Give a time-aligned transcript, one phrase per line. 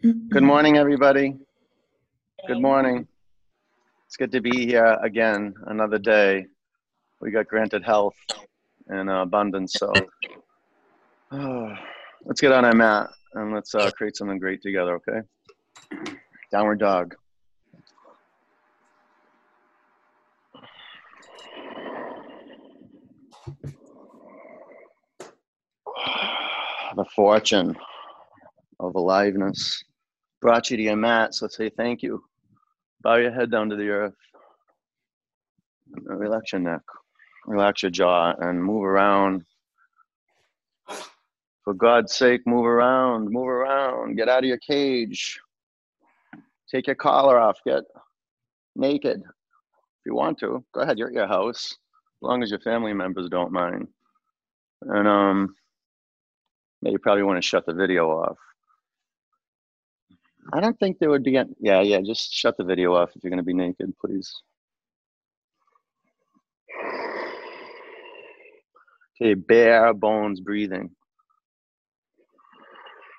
[0.00, 1.34] Good morning, everybody.
[2.46, 3.08] Good morning.
[4.06, 6.46] It's good to be here again, another day.
[7.20, 8.14] We got granted health
[8.86, 9.92] and uh, abundance, so
[12.24, 15.22] let's get on our mat and let's uh, create something great together, okay?
[16.52, 17.16] Downward dog.
[26.94, 27.76] The fortune
[28.78, 29.82] of aliveness
[30.40, 32.22] brought you to your mat, so say thank you.
[33.02, 34.14] Bow your head down to the earth.
[36.04, 36.82] Relax your neck,
[37.46, 39.44] relax your jaw, and move around.
[41.64, 44.16] For God's sake, move around, move around.
[44.16, 45.38] Get out of your cage.
[46.70, 47.58] Take your collar off.
[47.64, 47.84] Get
[48.76, 49.20] naked.
[49.20, 50.98] If you want to, go ahead.
[50.98, 53.88] You're at your house, as long as your family members don't mind.
[54.82, 55.54] And um,
[56.82, 58.38] yeah, you probably want to shut the video off.
[60.52, 61.36] I don't think there would be.
[61.36, 62.00] Any, yeah, yeah.
[62.00, 64.32] Just shut the video off if you're going to be naked, please.
[69.20, 70.90] Okay, bare bones breathing.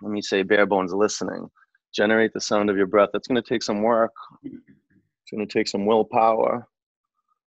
[0.02, 1.50] Let me say bare bones listening.
[1.94, 3.10] Generate the sound of your breath.
[3.12, 4.14] That's going to take some work.
[4.44, 6.66] It's going to take some willpower,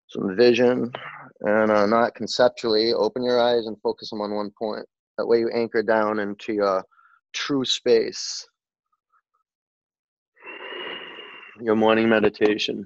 [0.08, 0.92] some vision,
[1.40, 2.92] and uh, not conceptually.
[2.92, 4.84] Open your eyes and focus them on one point.
[5.16, 6.84] That way, you anchor down into your
[7.32, 8.46] true space
[11.60, 12.84] your morning meditation,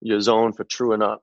[0.00, 1.22] your zone for truing up.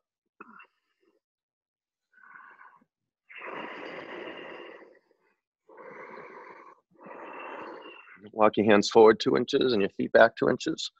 [8.31, 10.91] Walk your hands forward two inches and your feet back two inches.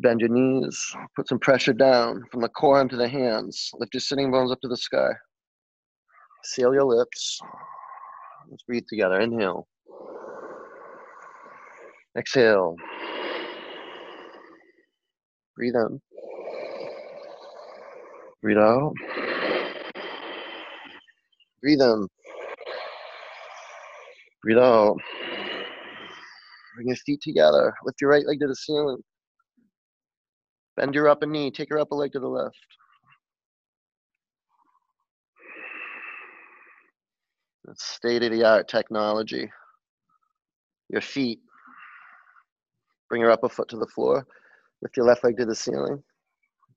[0.00, 3.70] Bend your knees, put some pressure down from the core into the hands.
[3.78, 5.10] Lift your sitting bones up to the sky.
[6.44, 7.40] Seal your lips.
[8.50, 9.20] Let's breathe together.
[9.20, 9.68] Inhale.
[12.18, 12.76] Exhale.
[15.62, 16.00] Breathe in.
[18.42, 18.94] Breathe out.
[21.60, 22.08] Breathe in.
[24.42, 24.96] Breathe out.
[26.74, 27.72] Bring your feet together.
[27.84, 29.04] Lift your right leg to the ceiling.
[30.76, 31.52] Bend your upper knee.
[31.52, 32.56] Take your upper leg to the left.
[37.66, 39.48] That's state of the art technology.
[40.88, 41.38] Your feet.
[43.08, 44.26] Bring your upper foot to the floor.
[44.82, 46.02] Lift your left leg to the ceiling.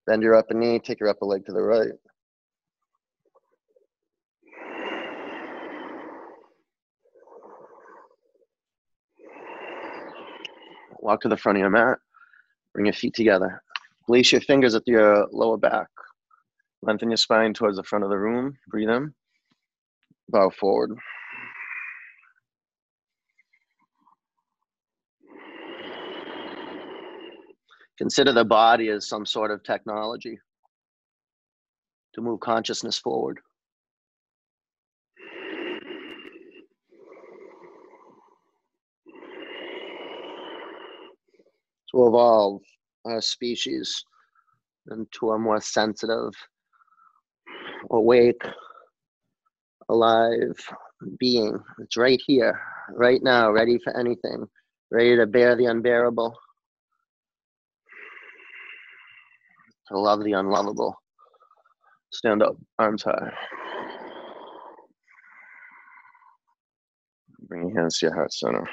[0.05, 1.91] Bend your upper knee, take your upper leg to the right.
[10.99, 11.97] Walk to the front of your mat.
[12.73, 13.61] Bring your feet together.
[14.05, 15.87] Place your fingers at your lower back.
[16.83, 18.55] Lengthen your spine towards the front of the room.
[18.67, 19.13] Breathe in.
[20.29, 20.95] Bow forward.
[27.97, 30.37] Consider the body as some sort of technology
[32.13, 33.39] to move consciousness forward.
[41.91, 42.61] To evolve
[43.05, 44.03] our species
[44.91, 46.33] into a more sensitive,
[47.91, 48.41] awake,
[49.87, 50.59] alive
[51.19, 51.57] being.
[51.79, 52.59] It's right here,
[52.91, 54.45] right now, ready for anything,
[54.91, 56.35] ready to bear the unbearable
[59.87, 60.95] to love the unlovable.
[62.11, 63.31] Stand up, arms high.
[67.47, 68.67] Bring your hands to your heart center.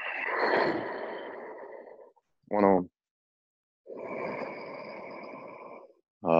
[2.49, 2.89] One on.
[6.25, 6.33] Uh,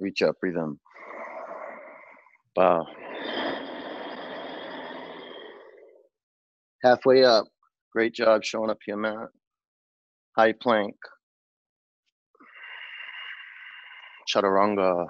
[0.00, 0.78] reach up, breathe in.
[2.56, 2.86] Wow.
[6.82, 7.46] Halfway up.
[7.92, 9.28] Great job showing up here, Matt.
[10.36, 10.96] High plank.
[14.28, 15.06] Chaturanga.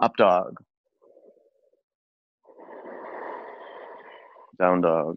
[0.00, 0.54] Up dog.
[4.58, 5.16] Down dog.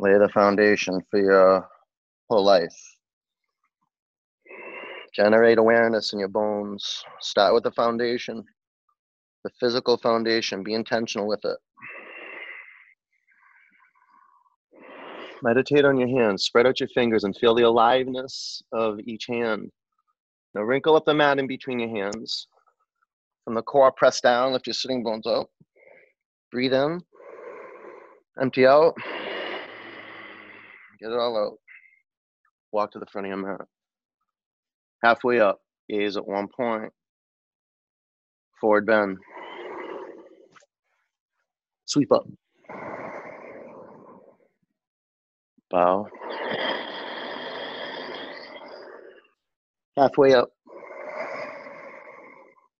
[0.00, 1.68] Lay the foundation for your
[2.28, 2.99] whole life.
[5.20, 7.04] Generate awareness in your bones.
[7.20, 8.42] Start with the foundation,
[9.44, 10.62] the physical foundation.
[10.62, 11.58] Be intentional with it.
[15.42, 16.44] Meditate on your hands.
[16.44, 19.70] Spread out your fingers and feel the aliveness of each hand.
[20.54, 22.46] Now wrinkle up the mat in between your hands.
[23.44, 24.54] From the core, press down.
[24.54, 25.50] Lift your sitting bones up.
[26.50, 26.98] Breathe in.
[28.40, 28.94] Empty out.
[30.98, 31.58] Get it all out.
[32.72, 33.66] Walk to the front of your mat.
[35.02, 36.92] Halfway up, gaze at one point.
[38.60, 39.18] Forward bend.
[41.86, 42.26] Sweep up.
[45.70, 46.06] Bow.
[49.96, 50.50] Halfway up.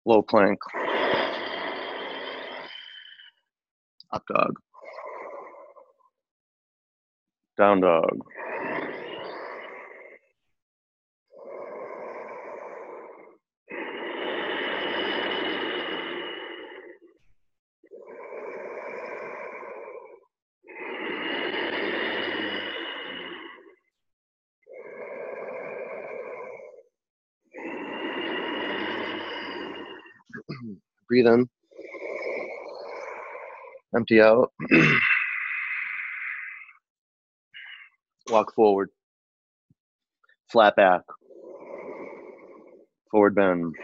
[0.05, 0.59] Low plank.
[4.13, 4.55] Up dog.
[7.57, 8.19] Down dog.
[31.11, 31.49] Breathe in.
[33.97, 34.53] Empty out.
[38.31, 38.91] Walk forward.
[40.53, 41.01] Flat back.
[43.11, 43.75] Forward bend.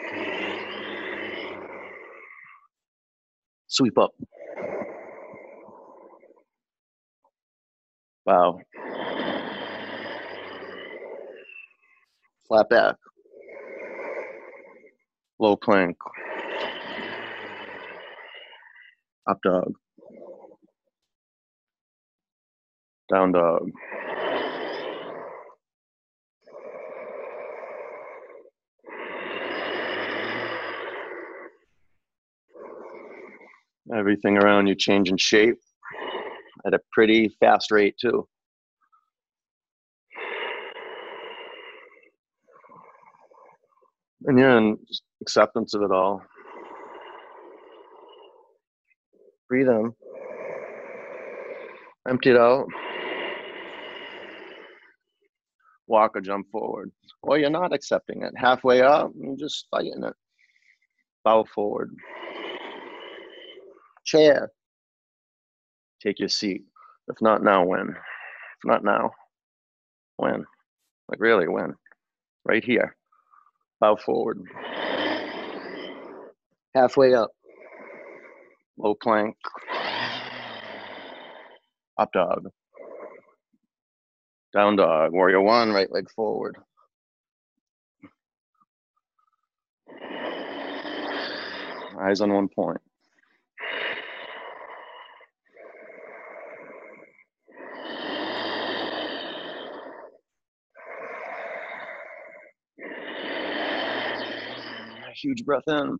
[3.67, 4.13] Sweep up.
[8.25, 8.61] Bow.
[12.47, 12.95] Flat back.
[15.41, 15.97] Low plank.
[19.29, 19.73] Up dog.
[23.11, 23.71] Down dog.
[33.93, 35.59] Everything around you changing shape
[36.65, 38.29] at a pretty fast rate too.
[44.25, 44.79] And yeah, and
[45.21, 46.23] acceptance of it all.
[49.49, 49.93] Breathe in.
[52.09, 52.67] Empty it out.
[55.87, 56.91] Walk or jump forward.
[57.23, 58.33] Or you're not accepting it.
[58.37, 60.15] Halfway up, you're just fighting it.
[61.25, 61.95] Bow forward.
[64.05, 64.51] Chair.
[66.01, 66.65] Take your seat.
[67.09, 67.89] If not now, when?
[67.91, 69.11] If not now,
[70.17, 70.45] when?
[71.09, 71.75] Like really, when?
[72.45, 72.97] Right here.
[73.81, 74.43] Bow forward.
[76.75, 77.31] Halfway up.
[78.79, 79.37] Low plank.
[81.99, 82.47] Up dog.
[84.53, 85.13] Down dog.
[85.13, 86.57] Warrior one, right leg forward.
[92.01, 92.81] Eyes on one point.
[105.23, 105.97] Huge breath in.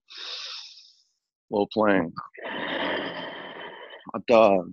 [1.51, 2.13] Low plank.
[4.15, 4.73] Up dog.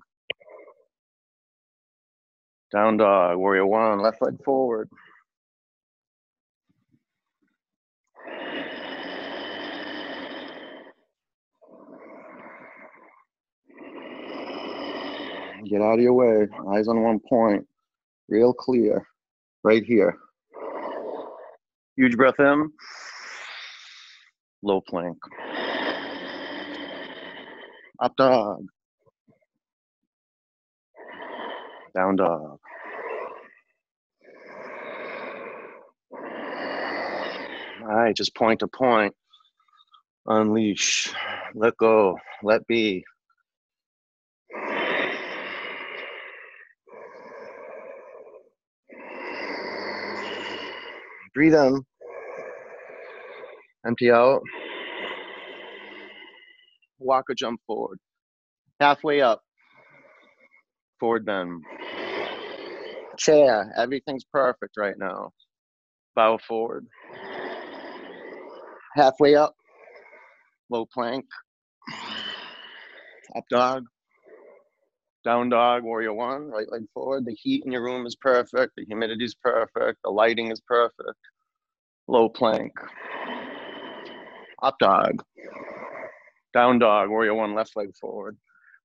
[2.71, 3.37] Down dog.
[3.37, 4.01] Warrior one.
[4.01, 4.89] Left leg forward.
[15.65, 16.47] Get out of your way.
[16.73, 17.65] Eyes on one point.
[18.27, 19.07] Real clear.
[19.63, 20.17] Right here.
[21.95, 22.71] Huge breath in.
[24.61, 25.17] Low plank.
[27.99, 28.65] Up dog.
[31.95, 32.59] Down dog.
[37.81, 39.13] All right, just point to point.
[40.25, 41.13] Unleash.
[41.53, 42.17] Let go.
[42.43, 43.03] Let be.
[51.33, 51.81] Breathe in.
[53.85, 54.41] Empty out.
[56.99, 57.99] Walk or jump forward.
[58.79, 59.41] Halfway up.
[60.99, 61.63] Forward bend.
[63.17, 63.73] Chair.
[63.77, 65.31] Everything's perfect right now.
[66.15, 66.85] Bow forward.
[68.95, 69.55] Halfway up.
[70.69, 71.25] Low plank.
[73.35, 73.85] Up dog.
[75.23, 77.25] Down dog, warrior one, right leg forward.
[77.25, 78.73] The heat in your room is perfect.
[78.75, 79.99] The humidity is perfect.
[80.03, 81.17] The lighting is perfect.
[82.07, 82.73] Low plank.
[84.61, 85.23] Up dog.
[86.53, 88.37] Down dog, warrior one, left leg forward.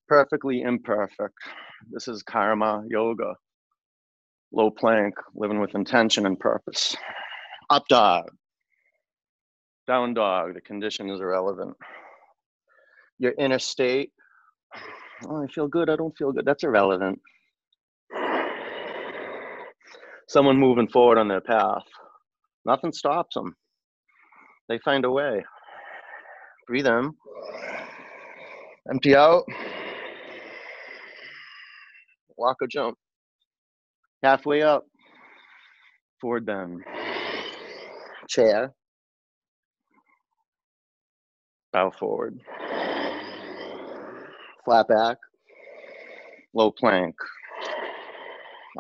[0.07, 1.35] Perfectly imperfect.
[1.91, 3.35] This is karma yoga.
[4.53, 6.97] Low plank, living with intention and purpose.
[7.71, 8.31] Up dog.
[9.87, 11.77] Down dog, the condition is irrelevant.
[13.19, 14.13] Your inner state
[15.27, 16.45] oh, I feel good, I don't feel good.
[16.45, 17.21] That's irrelevant.
[20.29, 21.85] Someone moving forward on their path,
[22.67, 23.55] nothing stops them.
[24.69, 25.43] They find a way.
[26.67, 27.13] Breathe in,
[28.91, 29.45] empty out,
[32.37, 32.99] walk or jump.
[34.23, 34.85] Halfway up,
[36.21, 36.83] forward bend.
[38.29, 38.75] Chair.
[41.73, 42.41] Bow forward.
[44.65, 45.19] Flat back.
[46.53, 47.15] Low plank.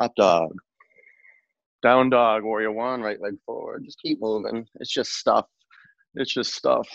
[0.00, 0.50] Up dog.
[1.82, 3.84] Down dog, warrior one, right leg forward.
[3.84, 4.66] Just keep moving.
[4.80, 5.46] It's just stuff.
[6.14, 6.88] It's just stuff.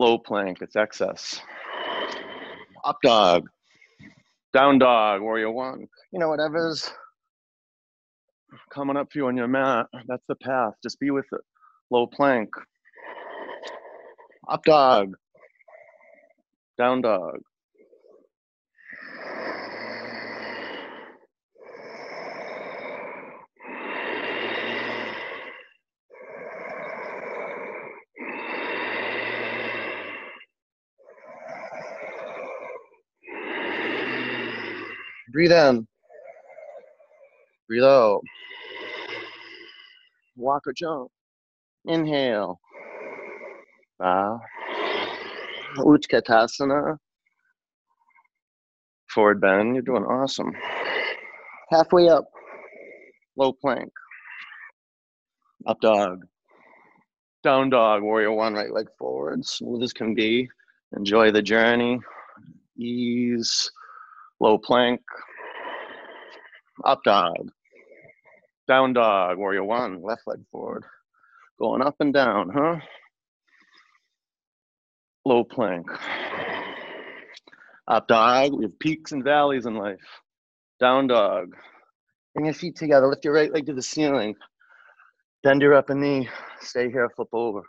[0.00, 1.40] Low plank, it's excess.
[2.84, 3.48] Up dog.
[4.52, 5.86] Down dog, warrior one.
[6.12, 6.90] You know, whatever's
[8.74, 10.74] coming up for you on your mat, that's the path.
[10.82, 11.40] Just be with it.
[11.90, 12.50] Low plank.
[14.48, 15.14] Up dog.
[16.78, 17.40] Down dog.
[35.32, 35.86] Breathe in.
[37.68, 38.20] Breathe out.
[40.36, 41.08] Walk or jump.
[41.84, 42.58] Inhale.
[44.00, 44.40] Bow.
[45.78, 46.96] Utkatasana.
[49.08, 49.74] Forward bend.
[49.74, 50.52] You're doing awesome.
[51.70, 52.24] Halfway up.
[53.36, 53.92] Low plank.
[55.66, 56.22] Up dog.
[57.44, 58.02] Down dog.
[58.02, 58.54] Warrior one.
[58.54, 59.46] Right leg forward.
[59.46, 60.48] Smooth as can be.
[60.96, 62.00] Enjoy the journey.
[62.76, 63.70] Ease
[64.40, 65.00] low plank,
[66.84, 67.50] up dog,
[68.66, 70.84] down dog, warrior one, left leg forward,
[71.58, 72.76] going up and down, huh?
[75.26, 75.86] Low plank,
[77.86, 79.98] up dog, we have peaks and valleys in life,
[80.80, 81.54] down dog,
[82.34, 84.34] bring your feet together, lift your right leg to the ceiling,
[85.42, 86.28] bend your upper knee,
[86.60, 87.62] stay here, flip over.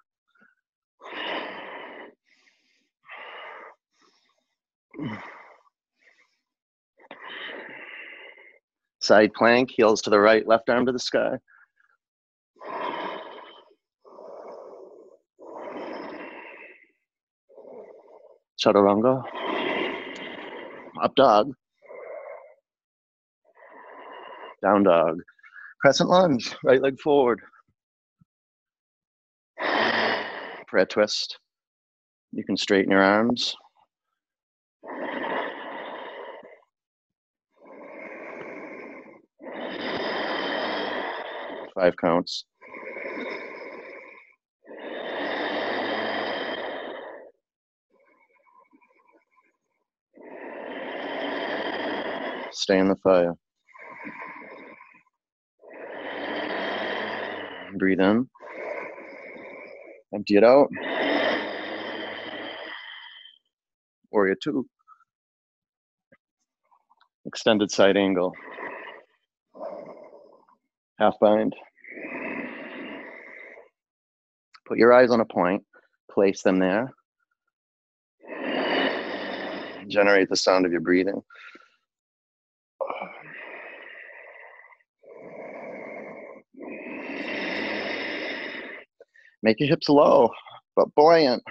[9.01, 11.37] Side plank, heels to the right, left arm to the sky.
[18.63, 19.23] Chaturanga.
[21.01, 21.51] Up dog.
[24.61, 25.17] Down dog.
[25.81, 27.41] Crescent lunge, right leg forward.
[30.67, 31.39] Prayer twist.
[32.33, 33.55] You can straighten your arms.
[41.73, 42.45] Five counts.
[52.51, 53.33] Stay in the fire.
[57.77, 58.29] Breathe in.
[60.13, 60.69] Empty it out.
[64.11, 64.67] Warrior two.
[67.25, 68.33] Extended side angle.
[71.01, 71.55] Half bind.
[74.67, 75.63] Put your eyes on a point,
[76.11, 76.93] place them there.
[79.87, 81.19] Generate the sound of your breathing.
[89.41, 90.29] Make your hips low,
[90.75, 91.41] but buoyant.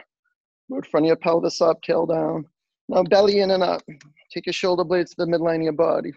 [0.68, 2.46] Move front of your pelvis up, tail down.
[2.88, 3.82] Now belly in and up.
[4.32, 6.12] Take your shoulder blades to the midline of your body.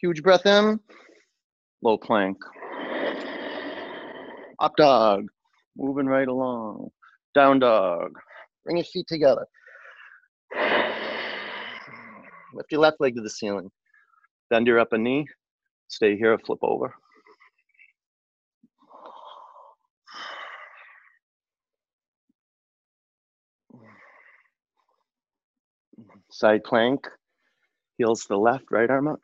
[0.00, 0.80] Huge breath in,
[1.82, 2.38] low plank.
[4.60, 5.26] Up dog.
[5.76, 6.90] Moving right along.
[7.34, 8.12] Down dog.
[8.64, 9.46] Bring your feet together.
[12.52, 13.70] Lift your left leg to the ceiling.
[14.50, 15.26] Bend your upper knee.
[15.88, 16.92] Stay here, flip over.
[26.30, 27.06] Side plank.
[27.98, 29.20] Heels to the left, right arm up.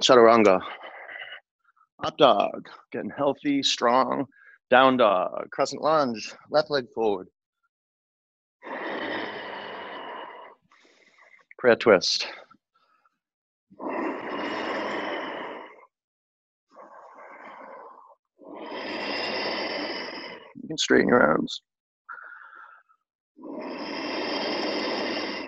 [0.00, 0.60] Chaturanga.
[2.04, 4.26] Up dog, getting healthy, strong.
[4.70, 7.28] Down dog, crescent lunge, left leg forward.
[11.58, 12.26] Prayer twist.
[20.56, 21.62] You can straighten your arms.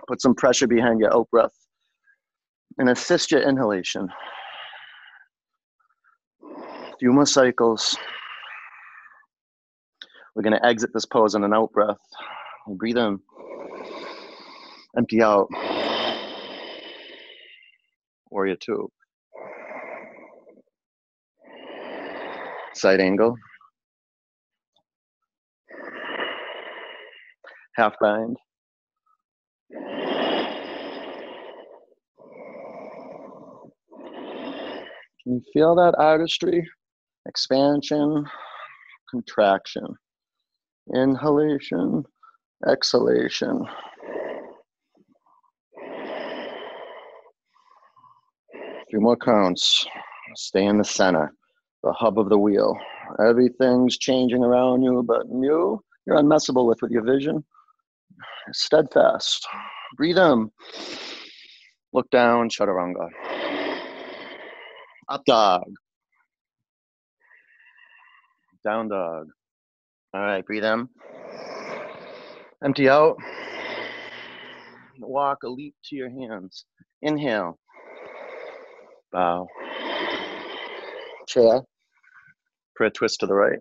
[0.07, 1.66] Put some pressure behind your out breath
[2.79, 4.09] and assist your inhalation
[6.43, 7.97] A few more cycles.
[10.35, 11.97] We're going to exit this pose on an out breath.
[12.69, 13.19] Breathe in,
[14.97, 15.49] empty out.
[18.31, 18.91] Warrior two.
[22.75, 23.37] Side angle.
[27.77, 28.37] half bind.
[35.27, 36.67] You feel that artistry?
[37.27, 38.25] Expansion,
[39.11, 39.87] contraction,
[40.95, 42.05] inhalation,
[42.69, 43.67] exhalation.
[48.63, 49.85] A few more counts.
[50.37, 51.33] Stay in the center,
[51.83, 52.79] the hub of the wheel.
[53.27, 57.45] Everything's changing around you, but you, you're unmessable with with your vision.
[58.53, 59.45] Steadfast.
[59.97, 60.51] Breathe in.
[61.93, 63.09] Look down, chaturanga.
[65.09, 65.63] Up dog.
[68.65, 69.29] Down dog.
[70.13, 70.89] All right, breathe in.
[72.65, 73.17] Empty out.
[74.99, 76.65] Walk a leap to your hands.
[77.03, 77.57] Inhale.
[79.13, 79.47] Bow.
[81.29, 81.61] Chair.
[82.75, 83.61] Prayer twist to the right.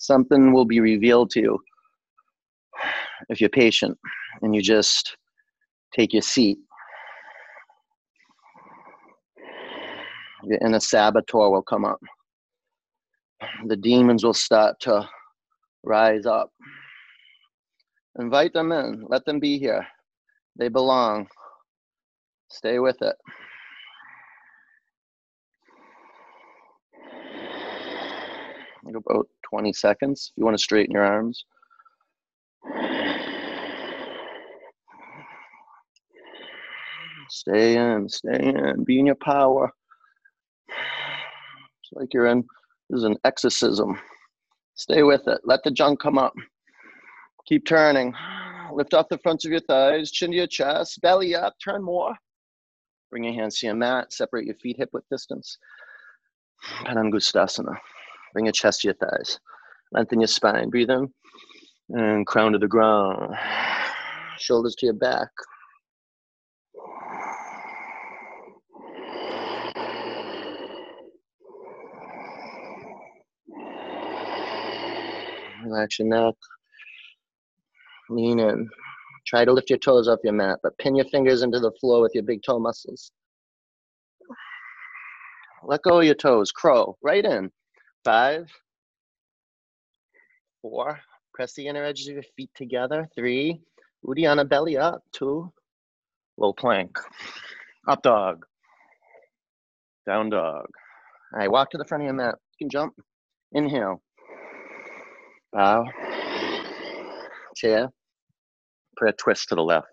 [0.00, 1.58] Something will be revealed to you
[3.28, 3.98] if you're patient
[4.42, 5.16] and you just
[5.94, 6.58] take your seat.
[10.44, 12.00] Your inner saboteur will come up.
[13.66, 15.08] The demons will start to
[15.82, 16.50] rise up.
[18.18, 19.86] Invite them in, let them be here.
[20.56, 21.28] They belong.
[22.50, 23.16] Stay with it.
[28.88, 30.32] About 20 seconds.
[30.32, 31.44] If you want to straighten your arms.
[37.38, 39.70] Stay in, stay in, be in your power.
[40.68, 42.44] It's like you're in,
[42.90, 43.96] this is an exorcism.
[44.74, 45.40] Stay with it.
[45.44, 46.34] Let the junk come up.
[47.46, 48.12] Keep turning.
[48.74, 52.12] Lift off the fronts of your thighs, chin to your chest, belly up, turn more.
[53.08, 55.58] Bring your hands to your mat, separate your feet hip width distance.
[56.84, 57.76] Padangustasana.
[58.32, 59.38] Bring your chest to your thighs.
[59.92, 60.70] Lengthen your spine.
[60.70, 61.08] Breathe in
[61.90, 63.32] and crown to the ground.
[64.38, 65.30] Shoulders to your back.
[75.70, 76.34] Relax your neck.
[78.10, 78.68] Lean in.
[79.26, 82.00] Try to lift your toes off your mat, but pin your fingers into the floor
[82.00, 83.12] with your big toe muscles.
[85.62, 86.50] Let go of your toes.
[86.50, 86.96] Crow.
[87.02, 87.50] Right in.
[88.04, 88.50] Five.
[90.62, 90.98] Four.
[91.34, 93.06] Press the inner edges of your feet together.
[93.14, 93.60] Three.
[94.06, 95.02] Uddiyana belly up.
[95.12, 95.52] Two.
[96.38, 96.98] Low plank.
[97.86, 98.46] Up dog.
[100.06, 100.66] Down dog.
[101.34, 102.36] All right, walk to the front of your mat.
[102.58, 102.94] You can jump.
[103.52, 104.00] Inhale.
[105.52, 105.84] Bow.
[107.56, 107.90] Chair.
[108.96, 109.86] Prayer twist to the left.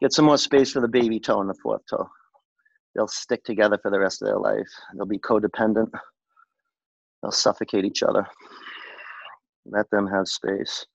[0.00, 2.08] Get some more space for the baby toe and the fourth toe.
[2.94, 4.68] They'll stick together for the rest of their life.
[4.94, 5.90] They'll be codependent.
[7.22, 8.26] They'll suffocate each other.
[9.66, 10.86] Let them have space.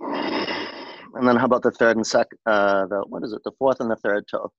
[0.00, 3.78] And then how about the third and second, uh, the, what is it, the fourth
[3.78, 4.50] and the third toe?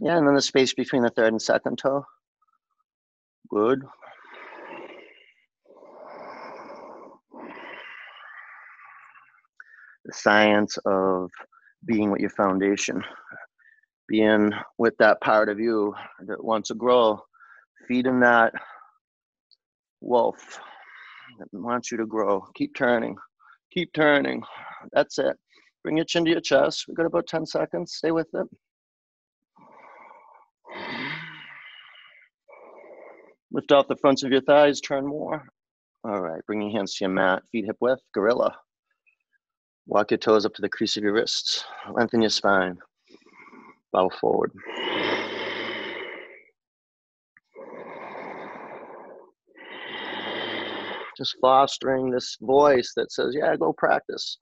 [0.00, 2.04] Yeah, and then the space between the third and second toe.
[3.48, 3.82] Good.
[10.04, 11.30] The science of
[11.84, 13.04] being with your foundation,
[14.08, 15.94] being with that part of you
[16.26, 17.20] that wants to grow,
[17.86, 18.52] feeding that
[20.00, 20.58] wolf
[21.38, 22.44] that wants you to grow.
[22.54, 23.16] Keep turning,
[23.72, 24.42] keep turning.
[24.92, 25.36] That's it.
[25.82, 26.86] Bring your chin to your chest.
[26.88, 27.94] We got about 10 seconds.
[27.94, 28.46] Stay with it.
[33.54, 35.46] Lift off the fronts of your thighs, turn more.
[36.04, 38.56] All right, bring your hands to your mat, feet hip width, gorilla.
[39.86, 41.62] Walk your toes up to the crease of your wrists.
[41.92, 42.78] Lengthen your spine.
[43.92, 44.52] Bow forward.
[51.18, 54.38] Just fostering this voice that says, yeah, go practice.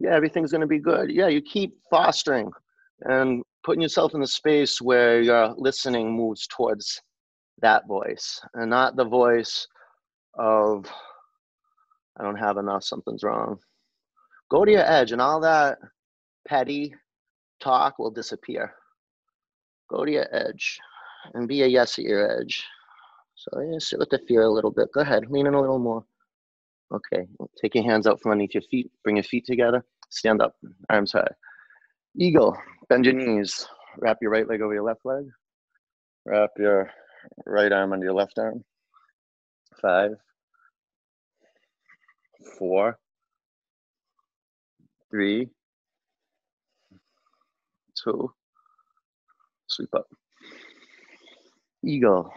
[0.00, 1.10] Yeah, everything's going to be good.
[1.10, 2.50] Yeah, you keep fostering
[3.02, 7.02] and putting yourself in the space where your listening moves towards
[7.60, 9.66] that voice and not the voice
[10.34, 10.86] of
[12.18, 13.58] I don't have enough, something's wrong.
[14.50, 15.78] Go to your edge and all that
[16.46, 16.94] petty
[17.60, 18.74] talk will disappear.
[19.90, 20.78] Go to your edge
[21.34, 22.64] and be a yes at your edge.
[23.34, 24.92] So yeah, sit with the fear a little bit.
[24.92, 26.04] Go ahead, lean in a little more.
[26.92, 27.26] Okay,
[27.60, 28.90] take your hands out from underneath your feet.
[29.02, 29.84] Bring your feet together.
[30.10, 30.54] Stand up,
[30.90, 31.26] arms high.
[32.16, 32.56] Eagle,
[32.88, 33.66] bend your knees.
[33.98, 35.24] Wrap your right leg over your left leg.
[36.24, 36.90] Wrap your
[37.46, 38.64] right arm under your left arm.
[39.80, 40.12] Five,
[42.58, 42.98] four,
[45.10, 45.48] three,
[48.02, 48.32] two,
[49.66, 50.06] sweep up.
[51.84, 52.32] Eagle.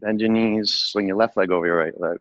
[0.00, 2.18] Bend your knees, swing your left leg over your right leg.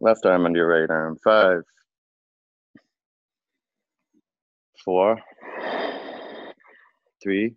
[0.00, 1.16] Left arm under your right arm.
[1.24, 1.62] Five,
[4.84, 5.20] four,
[7.22, 7.54] three,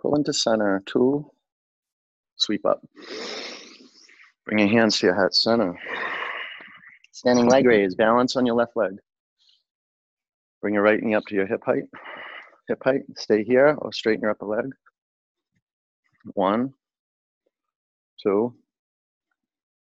[0.00, 1.30] pull into center, two,
[2.36, 2.82] sweep up.
[4.44, 5.78] Bring your hands to your heart center.
[7.12, 8.92] Standing leg raise, balance on your left leg.
[10.60, 11.84] Bring your right knee up to your hip height.
[12.68, 14.70] Hip height, stay here or straighten your upper leg.
[16.34, 16.74] One,
[18.22, 18.54] two,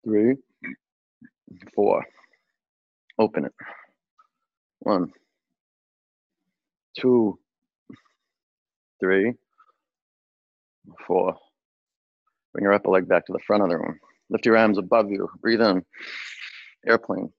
[0.03, 0.35] three,
[1.75, 2.05] four.
[3.19, 3.53] Open it.
[4.79, 5.11] One,
[6.99, 7.37] two,
[9.01, 9.33] three,
[11.07, 11.35] four.
[12.53, 13.99] Bring your upper leg back to the front of the room.
[14.29, 15.29] Lift your arms above you.
[15.41, 15.83] Breathe in.
[16.87, 17.31] Airplane.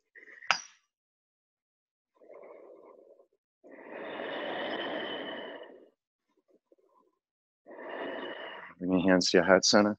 [8.79, 9.97] Bring your hands to your heart center.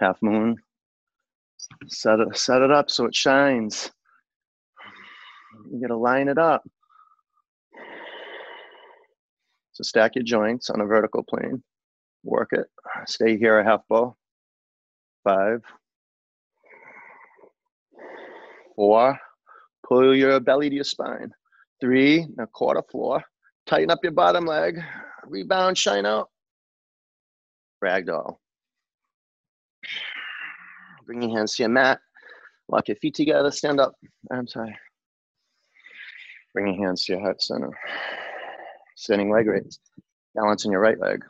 [0.00, 0.56] Half moon.
[1.88, 3.90] Set it, set it up so it shines.
[5.70, 6.64] You gotta line it up.
[9.74, 11.62] So stack your joints on a vertical plane.
[12.22, 12.66] Work it.
[13.06, 14.16] Stay here a half bow.
[15.24, 15.62] Five.
[18.76, 19.18] Four.
[19.86, 21.32] Pull your belly to your spine.
[21.80, 22.26] Three.
[22.36, 23.22] Now quarter floor.
[23.66, 24.80] Tighten up your bottom leg.
[25.26, 26.30] Rebound, shine out.
[27.82, 28.36] Ragdoll.
[31.04, 31.98] Bring your hands to your mat.
[32.68, 33.50] Lock your feet together.
[33.50, 33.94] Stand up.
[34.30, 34.76] I'm sorry.
[36.52, 37.70] Bring your hands to your heart center.
[38.94, 39.80] Standing leg raise.
[40.34, 41.24] Balance your right leg.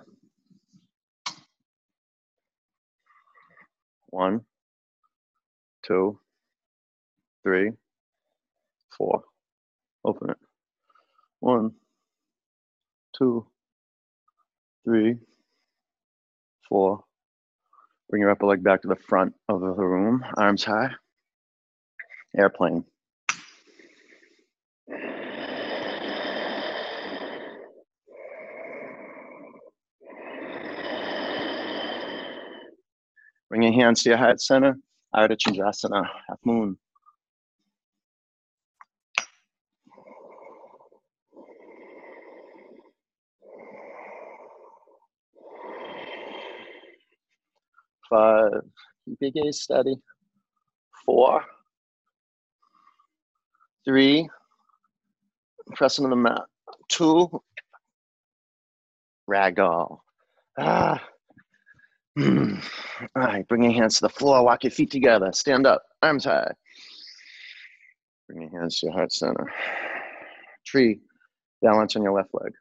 [4.09, 4.43] One,
[5.87, 6.19] two,
[7.43, 7.73] three,
[8.97, 9.25] four.
[10.05, 10.37] Open it.
[11.41, 11.73] One,
[13.19, 13.47] two,
[14.85, 15.17] three,
[16.69, 17.05] four.
[18.11, 20.91] Bring your upper leg back to the front of the room, arms high.
[22.37, 22.85] Airplane.
[33.55, 34.77] Bring your hands to your heart center.
[35.15, 36.77] Ardha Chandrasana, half moon.
[48.11, 48.51] Five,
[49.05, 49.95] keep your gaze steady.
[51.07, 51.45] Four,
[53.85, 54.29] three,
[55.77, 56.43] press into the mat.
[56.89, 57.41] Two,
[59.31, 59.99] ragdoll.
[60.59, 61.01] Ah.
[62.17, 62.59] All
[63.17, 66.53] right, bring your hands to the floor, walk your feet together, stand up, arms high.
[68.29, 69.53] Bring your hands to your heart center.
[70.65, 71.01] Tree,
[71.61, 72.53] balance on your left leg.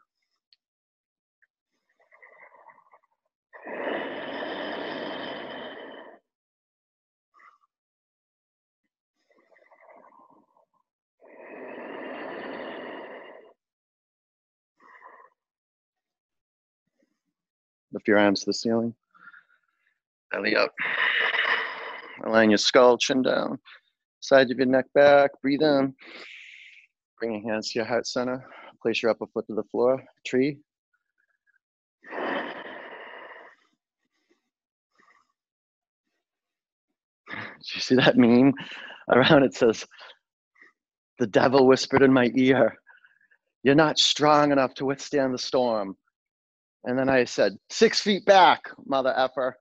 [17.92, 18.96] Lift your arms to the ceiling.
[20.34, 20.74] Belly up.
[22.26, 23.60] Align your skull, chin down.
[24.20, 25.30] Side of your neck back.
[25.42, 25.94] Breathe in.
[27.20, 28.44] Bring your hands to your heart center.
[28.82, 30.04] Place your upper foot to the floor.
[30.26, 30.58] Tree.
[37.30, 38.54] Did you see that meme
[39.10, 39.44] around?
[39.44, 39.86] It says,
[41.20, 42.76] The devil whispered in my ear,
[43.62, 45.96] You're not strong enough to withstand the storm.
[46.86, 49.58] And then I said, Six feet back, mother effer.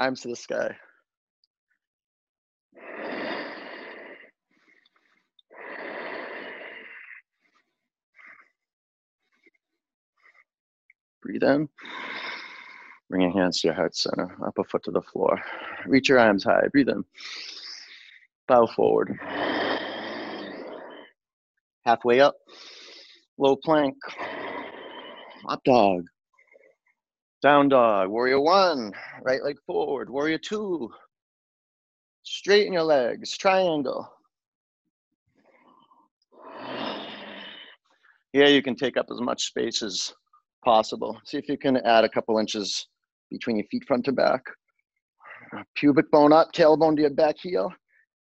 [0.00, 0.74] Arms to the sky.
[11.22, 11.68] Breathe in.
[13.10, 15.38] Bring your hands to your heart center, up a foot to the floor.
[15.84, 16.66] Reach your arms high.
[16.72, 17.04] Breathe in.
[18.48, 19.18] Bow forward.
[21.84, 22.36] Halfway up.
[23.36, 23.96] Low plank.
[25.46, 26.06] Up dog.
[27.42, 28.10] Down dog.
[28.10, 28.92] Warrior one.
[29.22, 30.10] Right leg forward.
[30.10, 30.90] Warrior two.
[32.22, 33.36] Straighten your legs.
[33.36, 34.06] Triangle.
[38.32, 40.12] Here you can take up as much space as
[40.64, 41.18] possible.
[41.24, 42.86] See if you can add a couple inches
[43.30, 44.42] between your feet front to back.
[45.74, 47.72] Pubic bone up, tailbone to your back heel.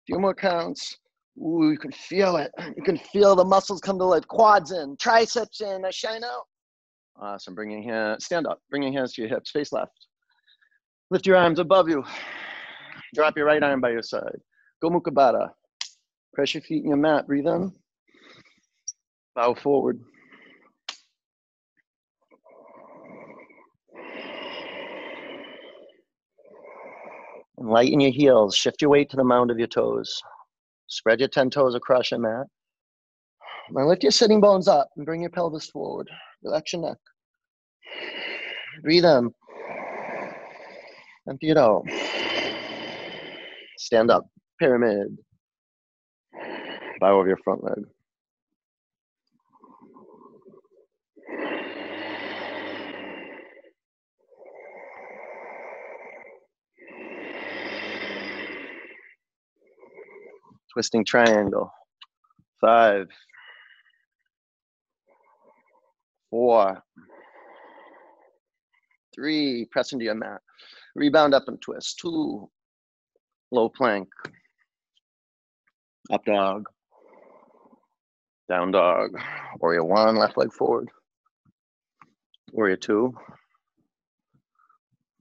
[0.05, 0.97] Few more counts.
[1.39, 2.51] Ooh, you can feel it.
[2.77, 4.27] You can feel the muscles come to life.
[4.27, 6.45] Quads in, triceps in, I shine out.
[7.19, 7.55] Uh, awesome.
[7.55, 8.59] Bring your hand, stand up.
[8.69, 10.07] Bring your hands to your hips, face left.
[11.09, 12.03] Lift your arms above you.
[13.15, 14.37] Drop your right arm by your side.
[14.81, 15.49] Go Mukha Baddha.
[16.33, 17.25] Press your feet in your mat.
[17.25, 17.71] Breathe in.
[19.35, 19.99] Bow forward.
[27.57, 28.55] And lighten your heels.
[28.55, 30.21] Shift your weight to the mound of your toes.
[30.87, 32.45] Spread your 10 toes across your mat.
[33.71, 36.09] Now lift your sitting bones up and bring your pelvis forward.
[36.43, 36.97] Relax your neck.
[38.81, 39.33] Breathe in.
[41.29, 41.83] Empty it out.
[43.77, 44.25] Stand up.
[44.59, 45.17] Pyramid.
[46.99, 47.85] Bow over your front leg.
[60.73, 61.71] Twisting triangle.
[62.61, 63.09] Five,
[66.29, 66.81] four,
[69.13, 70.41] three, press into your mat.
[70.95, 71.99] Rebound up and twist.
[71.99, 72.49] Two,
[73.51, 74.07] low plank.
[76.11, 76.65] Up dog.
[78.49, 79.11] Down dog.
[79.59, 80.89] Warrior one, left leg forward.
[82.51, 83.13] Warrior two.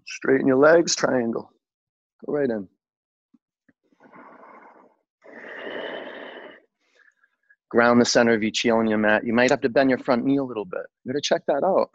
[0.06, 1.50] Straighten your legs, triangle.
[2.24, 2.68] Go right in.
[7.70, 9.26] Ground the center of each heel on your mat.
[9.26, 10.86] You might have to bend your front knee a little bit.
[11.04, 11.90] You gotta check that out.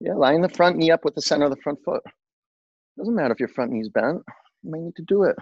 [0.00, 2.02] Yeah, line the front knee up with the center of the front foot.
[2.96, 4.22] Doesn't matter if your front knee's bent.
[4.62, 5.36] You might need to do it.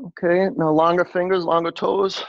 [0.00, 2.22] Okay, now longer fingers, longer toes.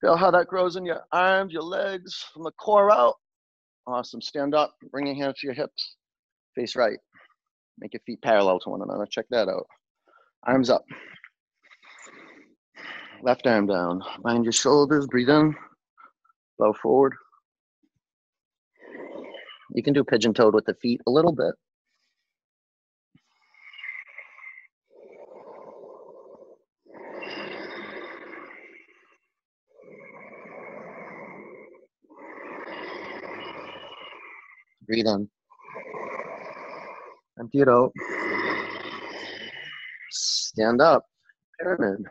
[0.00, 3.14] Feel how that grows in your arms, your legs, from the core out.
[3.86, 4.20] Awesome.
[4.20, 5.96] Stand up, bring your hands to your hips.
[6.54, 6.98] Face right.
[7.78, 9.06] Make your feet parallel to one another.
[9.06, 9.66] Check that out.
[10.44, 10.84] Arms up.
[13.22, 14.02] Left arm down.
[14.24, 15.06] Mind your shoulders.
[15.06, 15.54] Breathe in.
[16.62, 17.14] Bow forward.
[19.74, 21.54] You can do pigeon toed with the feet a little bit.
[34.86, 35.28] Breathe in.
[37.40, 37.92] Empty it out.
[40.10, 41.06] Stand up.
[41.58, 42.06] Pyramid.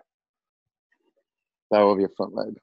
[1.70, 2.60] Bow over your front leg.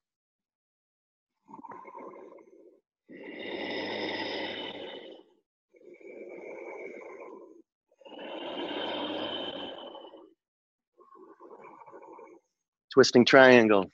[12.98, 13.92] Twisting triangle.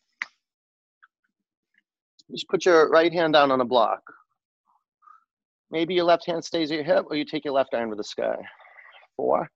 [2.31, 4.01] Just put your right hand down on a block.
[5.71, 7.97] Maybe your left hand stays at your hip or you take your left arm to
[7.97, 8.37] the sky.
[9.15, 9.51] Four,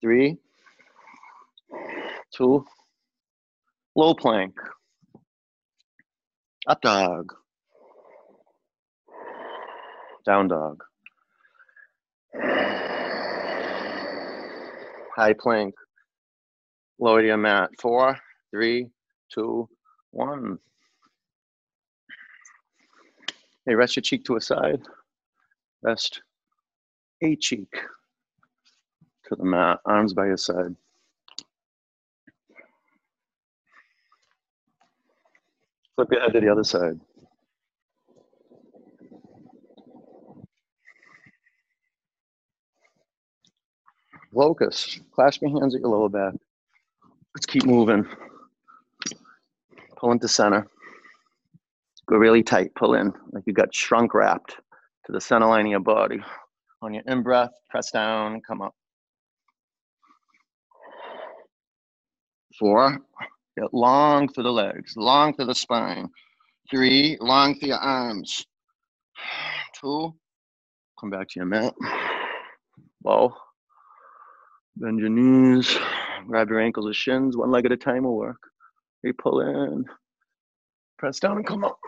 [0.00, 0.38] three,
[2.34, 2.64] two,
[3.94, 4.54] low plank,
[6.66, 7.34] up dog,
[10.24, 10.82] down dog,
[15.14, 15.74] high plank,
[16.98, 17.70] lower your mat.
[17.78, 18.18] Four,
[18.50, 18.88] three,
[19.32, 19.68] two,
[20.10, 20.58] one.
[23.66, 24.82] Hey, rest your cheek to a side.
[25.82, 26.22] Rest
[27.22, 27.72] a cheek
[29.28, 30.74] to the mat, arms by your side.
[35.96, 37.00] Flip your head to the other side.
[44.32, 45.00] Locust.
[45.14, 46.34] Clasp your hands at your lower back.
[47.36, 48.06] Let's keep moving.
[49.98, 50.66] Pull into center.
[52.08, 54.56] Go really tight, pull in, like you got shrunk wrapped
[55.04, 56.18] to the center line of your body.
[56.80, 58.74] On your in breath, press down, come up.
[62.58, 63.00] Four,
[63.58, 66.08] get long through the legs, long through the spine.
[66.70, 68.46] Three, long through your arms.
[69.78, 70.14] Two,
[70.98, 71.74] come back to your mat.
[73.04, 73.34] Low.
[74.76, 75.76] Bend your knees,
[76.26, 78.40] grab your ankles or shins, one leg at a time will work.
[79.02, 79.84] You pull in,
[80.98, 81.78] Press down and come up.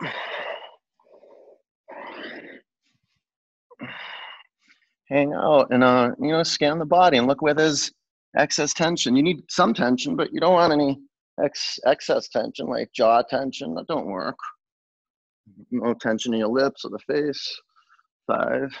[5.09, 7.91] Hang out and uh, you know, scan the body and look where there's
[8.37, 9.15] excess tension.
[9.15, 10.99] You need some tension, but you don't want any
[11.43, 13.73] ex- excess tension, like jaw tension.
[13.73, 14.37] That don't work.
[15.71, 17.59] No tension in your lips or the face.
[18.27, 18.71] Five.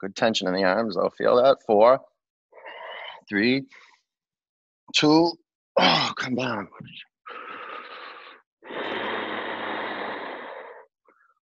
[0.00, 1.10] Good tension in the arms, though.
[1.18, 1.58] Feel that.
[1.66, 1.98] Four,
[3.28, 3.64] three,
[4.94, 5.32] two.
[5.80, 6.68] Oh, come down.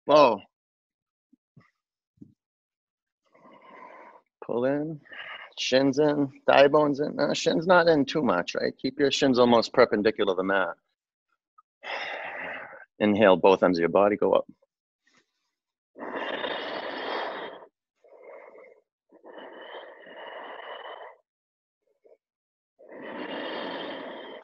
[0.07, 0.41] Whoa.
[4.47, 5.01] Pull in,
[5.59, 7.17] shins in, thigh bones in.
[7.17, 8.73] No, shins not in too much, right?
[8.79, 10.75] Keep your shins almost perpendicular to the mat.
[13.01, 14.47] Inhale, both ends of your body go up.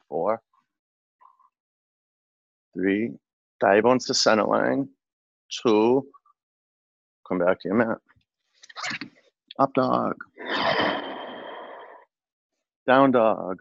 [0.09, 0.41] Four,
[2.73, 3.11] three,
[3.59, 4.89] dive bones to center line,
[5.49, 6.05] two,
[7.27, 7.97] come back to your mat.
[9.59, 10.15] Up dog.
[12.87, 13.59] Down dog.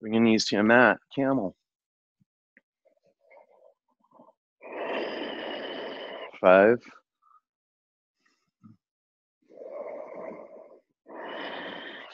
[0.00, 1.56] Bring your knees to your mat, camel.
[6.40, 6.78] Five.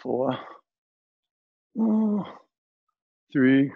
[0.02, 0.38] Four.
[3.32, 3.72] Three.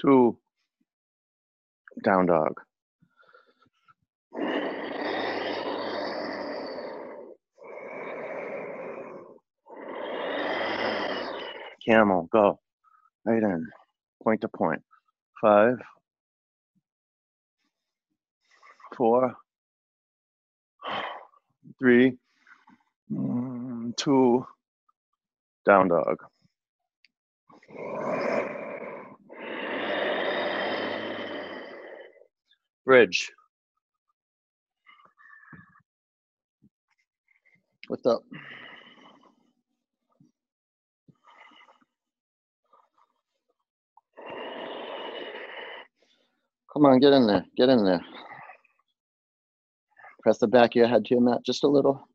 [0.00, 0.38] Two.
[2.04, 2.54] Down dog.
[11.86, 12.60] Camel, go.
[13.26, 13.68] Right in.
[14.22, 14.82] Point to point.
[15.42, 15.78] Five.
[18.96, 19.34] Four.
[21.78, 22.18] Three.
[23.12, 24.46] mm, Two.
[25.68, 26.16] Down dog.
[32.86, 33.30] Bridge.
[37.88, 38.22] What's up?
[46.72, 47.44] Come on, get in there.
[47.58, 48.00] Get in there.
[50.22, 52.07] Press the back of your head to your mat just a little.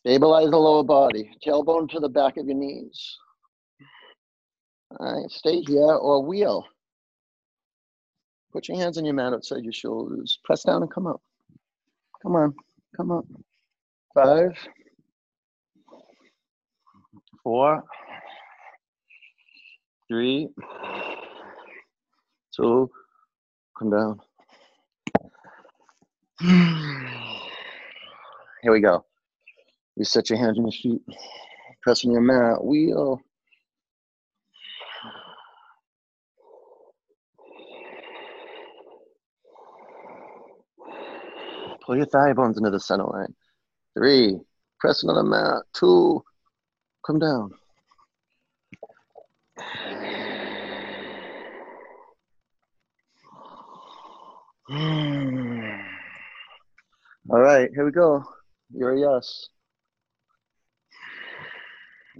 [0.00, 1.30] Stabilize the lower body.
[1.44, 3.16] Tailbone to the back of your knees.
[4.98, 6.66] All right, stay here or wheel.
[8.52, 10.38] Put your hands on your mat outside your shoulders.
[10.44, 11.22] Press down and come up.
[12.22, 12.54] Come on,
[12.96, 13.24] come up.
[14.12, 14.56] Five,
[17.42, 17.84] four,
[20.08, 20.48] three,
[22.54, 22.90] two,
[23.78, 24.20] come down.
[28.62, 29.04] Here we go.
[29.96, 31.02] You set your hands on your feet,
[31.82, 33.20] pressing your mat, wheel.
[40.86, 43.34] Uh, pull your thigh bones into the center line.
[43.96, 44.38] Three,
[44.78, 45.64] pressing on the mat.
[45.74, 46.22] Two,
[47.04, 47.50] come down.
[57.28, 58.24] All right, here we go.
[58.72, 59.48] You're a yes.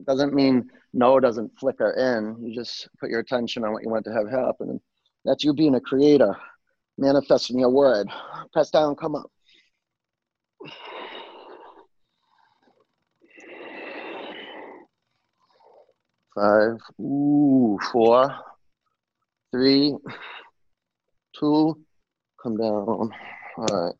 [0.06, 2.36] Doesn't mean no doesn't flicker in.
[2.44, 4.80] You just put your attention on what you want to have happen.
[5.24, 6.36] That's you being a creator,
[6.98, 8.08] manifesting your word.
[8.52, 9.30] Press down, come up.
[16.34, 18.34] Five, ooh, four,
[19.52, 19.96] three,
[21.38, 21.78] two,
[22.42, 23.10] come down.
[23.58, 23.94] All right.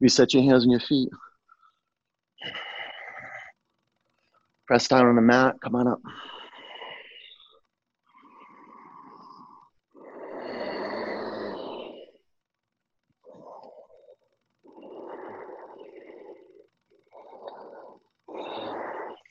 [0.00, 1.08] Reset your hands on your feet.
[4.66, 5.56] Press down on the mat.
[5.62, 6.00] Come on up.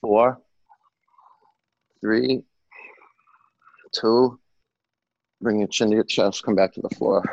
[0.01, 0.39] Four,
[1.99, 2.43] three,
[3.91, 4.39] two,
[5.41, 7.23] bring your chin to your chest, come back to the floor.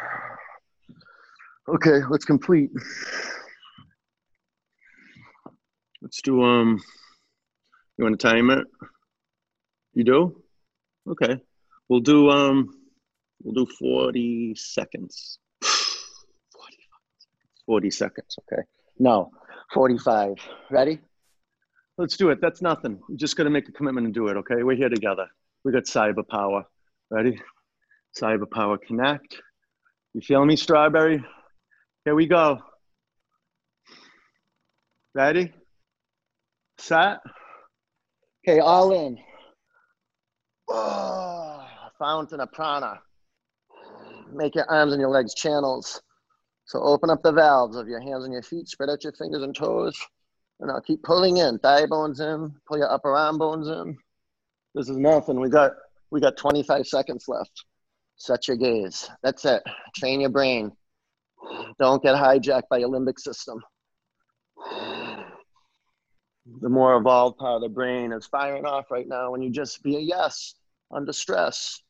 [1.69, 2.71] Okay, let's complete.
[6.13, 6.79] Let's do, um,
[7.97, 8.67] you want to time it?
[9.95, 10.43] You do?
[11.09, 11.41] Okay.
[11.89, 12.69] We'll do, um,
[13.43, 15.39] we'll do 40 seconds.
[15.63, 16.77] 40,
[17.65, 18.61] 40 seconds, okay.
[18.99, 19.31] No,
[19.73, 20.35] 45.
[20.71, 21.01] Ready?
[21.97, 22.41] Let's do it.
[22.43, 23.01] That's nothing.
[23.09, 24.63] You just to make a commitment and do it, okay?
[24.63, 25.29] We're here together.
[25.65, 26.67] We got cyber power.
[27.11, 27.41] Ready?
[28.23, 29.41] Cyber power connect.
[30.13, 31.25] You feel me, strawberry?
[32.05, 32.59] Here we go.
[35.15, 35.55] Ready?
[36.83, 37.21] Set.
[38.45, 39.17] Okay, all in.
[40.69, 42.99] Ah, oh, fountain of prana.
[44.33, 46.03] Make your arms and your legs channels.
[46.65, 49.45] So open up the valves of your hands and your feet, spread out your fingers
[49.45, 49.97] and toes.
[50.59, 53.97] And now keep pulling in, thigh bones in, pull your upper arm bones in.
[54.75, 55.39] This is nothing.
[55.39, 55.73] We got
[56.11, 57.65] we got 25 seconds left.
[58.17, 59.09] Set your gaze.
[59.23, 59.63] That's it.
[59.95, 60.73] Train your brain.
[61.79, 63.61] Don't get hijacked by your limbic system.
[66.61, 69.83] The more evolved part of the brain is firing off right now when you just
[69.83, 70.55] be a yes
[70.91, 71.81] under stress.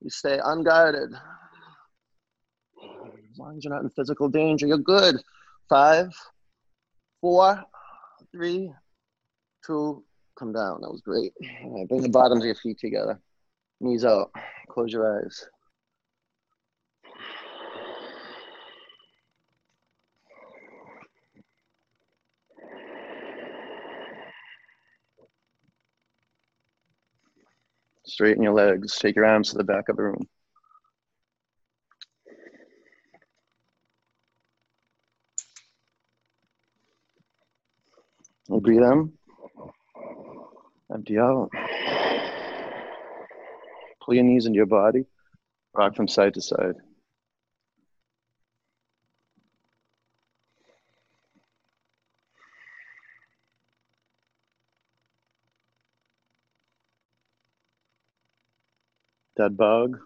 [0.00, 1.14] You stay unguarded.
[3.32, 5.16] As long as you're not in physical danger, you're good.
[5.68, 6.12] Five,
[7.20, 7.64] four,
[8.32, 8.72] three,
[9.64, 10.04] two,
[10.38, 10.82] come down.
[10.82, 11.32] That was great.
[11.88, 13.18] Bring the bottoms of your feet together.
[13.80, 14.30] Knees out.
[14.68, 15.46] Close your eyes.
[28.12, 28.98] Straighten your legs.
[28.98, 30.28] Take your arms to the back of the room.
[38.50, 39.12] Breathe in.
[40.92, 41.48] Empty out.
[44.04, 45.06] Pull your knees into your body.
[45.72, 46.74] Rock from side to side.
[59.42, 59.98] Dead bug.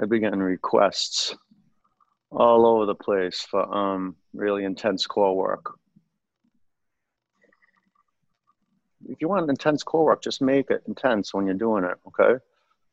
[0.00, 1.34] I began requests
[2.30, 5.78] all over the place for um, really intense core work.
[9.08, 12.38] If you want intense core work, just make it intense when you're doing it, okay?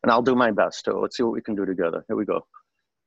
[0.04, 1.00] And I'll do my best too.
[1.00, 2.06] Let's see what we can do together.
[2.08, 2.46] Here we go.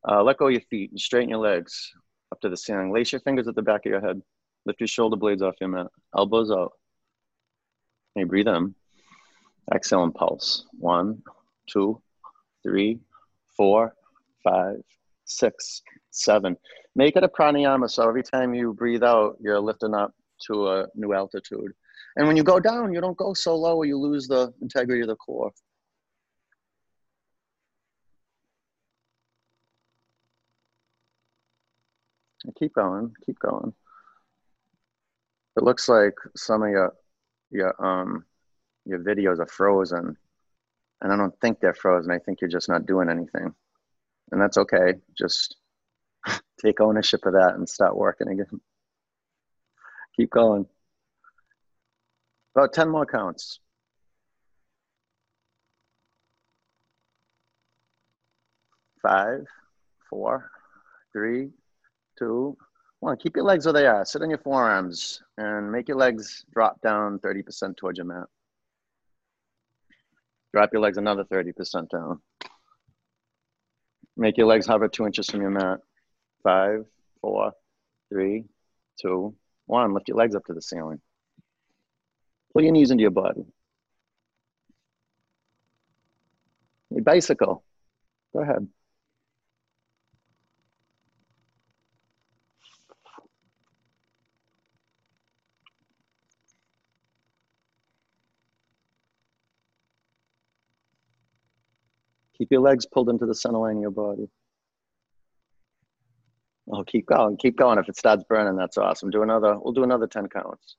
[0.08, 1.92] Uh, let go of your feet and straighten your legs
[2.32, 2.92] up to the ceiling.
[2.92, 4.20] Lace your fingers at the back of your head.
[4.66, 5.86] Lift your shoulder blades off your mat.
[6.16, 6.72] Elbows out.
[8.16, 8.74] You breathe in.
[9.74, 10.66] Exhale and pulse.
[10.78, 11.22] One,
[11.68, 12.00] two,
[12.62, 12.98] three,
[13.56, 13.94] four,
[14.42, 14.82] five,
[15.24, 16.56] six, seven.
[16.96, 17.90] Make it a pranayama.
[17.90, 20.14] So every time you breathe out, you're lifting up
[20.46, 21.72] to a new altitude.
[22.18, 25.02] And when you go down, you don't go so low or you lose the integrity
[25.02, 25.52] of the core.
[32.58, 33.72] Keep going, keep going.
[35.56, 36.92] It looks like some of your
[37.50, 38.24] your um
[38.84, 40.16] your videos are frozen.
[41.00, 42.10] And I don't think they're frozen.
[42.10, 43.54] I think you're just not doing anything.
[44.32, 44.94] And that's okay.
[45.16, 45.56] Just
[46.60, 48.60] take ownership of that and start working again.
[50.16, 50.66] Keep going.
[52.58, 53.60] About 10 more counts.
[59.00, 59.44] Five,
[60.10, 60.50] four,
[61.12, 61.50] three,
[62.18, 62.56] two,
[62.98, 63.16] one.
[63.18, 64.04] Keep your legs where they are.
[64.04, 68.26] Sit on your forearms and make your legs drop down 30% towards your mat.
[70.52, 72.20] Drop your legs another 30% down.
[74.16, 75.78] Make your legs hover two inches from your mat.
[76.42, 76.86] Five,
[77.20, 77.52] four,
[78.08, 78.46] three,
[79.00, 79.36] two,
[79.66, 79.94] one.
[79.94, 81.00] Lift your legs up to the ceiling.
[82.52, 83.44] Pull your knees into your body.
[86.96, 87.62] A bicycle.
[88.32, 88.66] Go ahead.
[102.38, 104.28] Keep your legs pulled into the center line of your body.
[106.70, 107.78] Oh, keep going, keep going.
[107.78, 109.10] If it starts burning, that's awesome.
[109.10, 110.76] Do another, we'll do another 10 counts.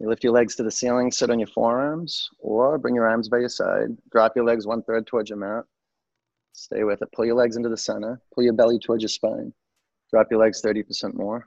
[0.00, 3.28] You lift your legs to the ceiling, sit on your forearms, or bring your arms
[3.28, 3.90] by your side.
[4.10, 5.64] Drop your legs one third towards your mat.
[6.54, 7.12] Stay with it.
[7.12, 8.18] Pull your legs into the center.
[8.34, 9.52] Pull your belly towards your spine.
[10.10, 11.46] Drop your legs 30% more.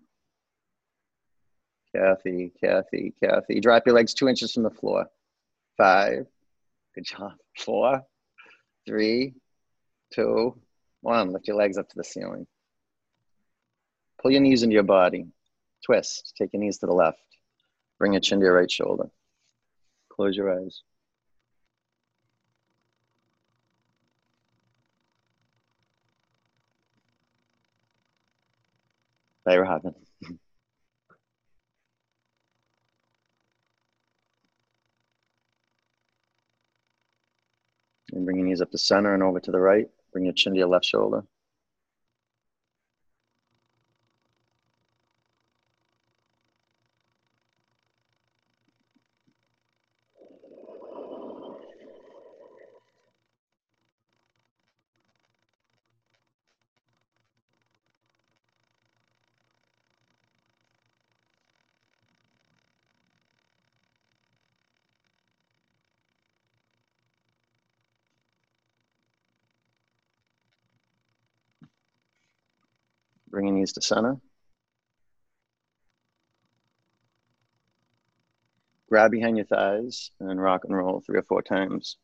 [1.95, 3.60] Kathy, Kathy, Kathy.
[3.60, 5.08] Drop your legs two inches from the floor.
[5.76, 6.28] Five.
[6.93, 7.34] Good job.
[7.58, 8.04] Four,
[8.86, 9.34] three,
[10.14, 10.56] two,
[11.01, 11.34] one.
[11.34, 12.45] Lift your legs up to the ceiling.
[14.22, 15.26] Pull your knees into your body.
[15.84, 16.34] Twist.
[16.38, 17.18] Take your knees to the left.
[18.04, 19.10] Bring your chin to your right shoulder.
[20.10, 20.82] Close your eyes.
[29.45, 29.95] They were having.
[38.12, 39.88] And bring your knees up to center and over to the right.
[40.12, 41.24] Bring your chin to your left shoulder.
[73.64, 74.18] Knees to center.
[78.89, 81.97] Grab behind your thighs and rock and roll three or four times.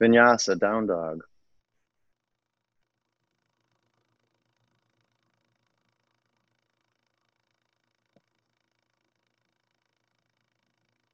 [0.00, 1.22] Vinyasa, down dog.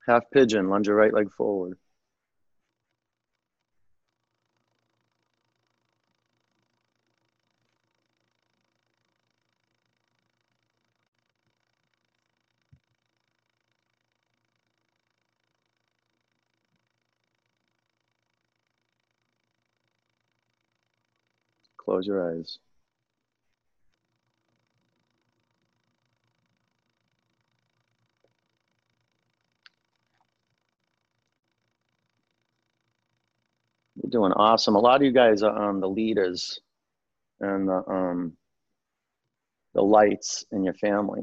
[0.06, 1.78] Half pigeon, lunge your right leg forward.
[21.90, 22.60] Close your eyes.
[33.96, 34.76] You're doing awesome.
[34.76, 36.60] A lot of you guys are um, the leaders
[37.40, 38.36] and the, um,
[39.74, 41.22] the lights in your family.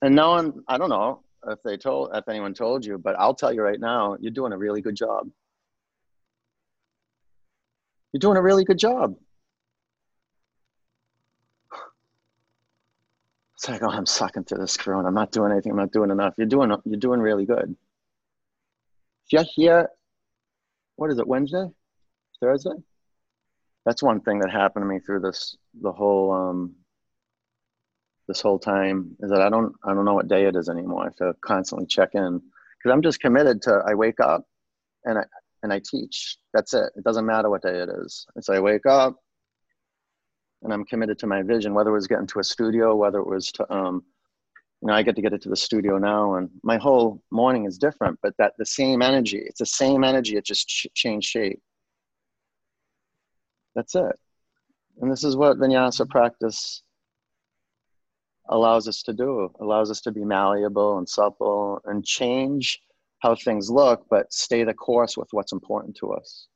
[0.00, 3.34] And no one, I don't know if they told, if anyone told you, but I'll
[3.34, 5.28] tell you right now, you're doing a really good job.
[8.12, 9.14] You're doing a really good job.
[13.54, 15.08] It's like, oh, I'm sucking through this corona.
[15.08, 15.70] I'm not doing anything.
[15.70, 16.34] I'm not doing enough.
[16.36, 17.76] You're doing, you're doing really good.
[19.26, 19.88] If you're here,
[20.96, 21.68] what is it, Wednesday?
[22.40, 22.74] Thursday?
[23.86, 26.74] That's one thing that happened to me through this, the whole, um,
[28.28, 31.06] this whole time is that I don't, I don't know what day it is anymore.
[31.06, 34.44] I to constantly check in because I'm just committed to, I wake up
[35.04, 35.22] and I,
[35.62, 36.38] and I teach.
[36.52, 36.90] That's it.
[36.96, 38.26] It doesn't matter what day it is.
[38.40, 39.16] So I wake up
[40.62, 43.26] and I'm committed to my vision, whether it was getting to a studio, whether it
[43.26, 44.04] was to, um,
[44.80, 47.66] you know, I get to get it to the studio now and my whole morning
[47.66, 50.36] is different, but that the same energy, it's the same energy.
[50.36, 51.60] It just ch- changed shape.
[53.74, 54.16] That's it.
[55.00, 56.82] And this is what vinyasa practice
[58.48, 62.80] allows us to do, allows us to be malleable and supple and change
[63.22, 66.48] how things look, but stay the course with what's important to us.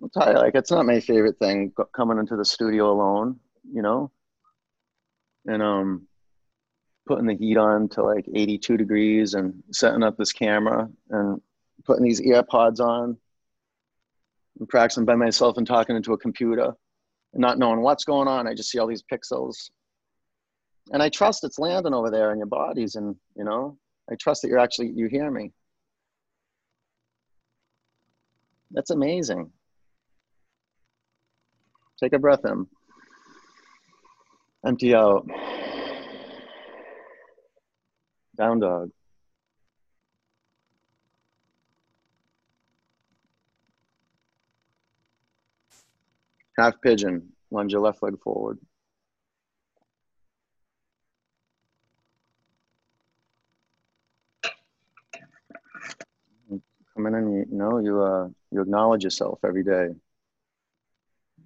[0.00, 3.38] You, like, it's not my favorite thing coming into the studio alone,
[3.70, 4.10] you know,
[5.44, 6.08] and um,
[7.06, 11.38] putting the heat on to like 82 degrees and setting up this camera and
[11.84, 13.18] putting these earpods on
[14.58, 16.72] and practicing by myself and talking into a computer
[17.34, 18.46] not knowing what's going on.
[18.46, 19.70] I just see all these pixels.
[20.92, 23.76] And I trust it's landing over there in your bodies and, you know,
[24.10, 25.52] I trust that you're actually, you hear me.
[28.72, 29.50] That's amazing.
[32.02, 32.66] Take a breath in.
[34.66, 35.26] Empty out.
[38.36, 38.90] Down dog.
[46.60, 47.26] Half pigeon.
[47.50, 48.58] Lunge your left leg forward.
[56.94, 59.88] Come in and you, know you uh, you acknowledge yourself every day.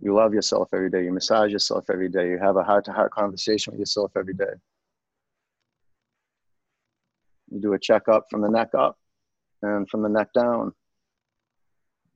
[0.01, 1.05] You love yourself every day.
[1.05, 2.31] You massage yourself every day.
[2.31, 4.55] You have a heart-to-heart conversation with yourself every day.
[7.53, 8.99] You do a checkup from the neck up
[9.63, 10.73] and from the neck down.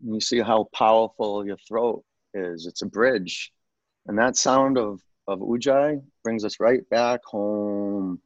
[0.03, 2.05] And you see how powerful your throat
[2.39, 2.67] is.
[2.67, 3.53] It's a bridge.
[4.07, 8.21] And that sound of, of Ujjayi brings us right back home.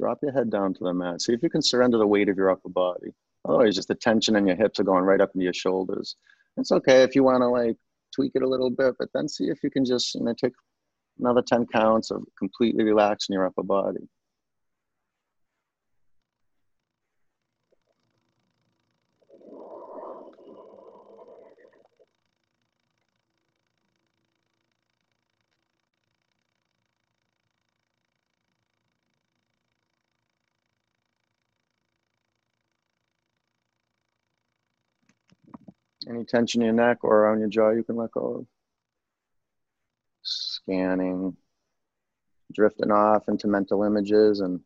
[0.00, 1.22] Drop your head down to the mat.
[1.22, 3.14] See if you can surrender the weight of your upper body.
[3.46, 6.16] Otherwise, just the tension in your hips are going right up into your shoulders.
[6.56, 7.76] It's okay if you want to like
[8.14, 10.52] tweak it a little bit, but then see if you can just you know take
[11.18, 14.08] another 10 counts of completely relaxing your upper body.
[36.14, 38.46] Any tension in your neck or around your jaw you can let go of.
[40.22, 41.36] Scanning,
[42.52, 44.60] drifting off into mental images and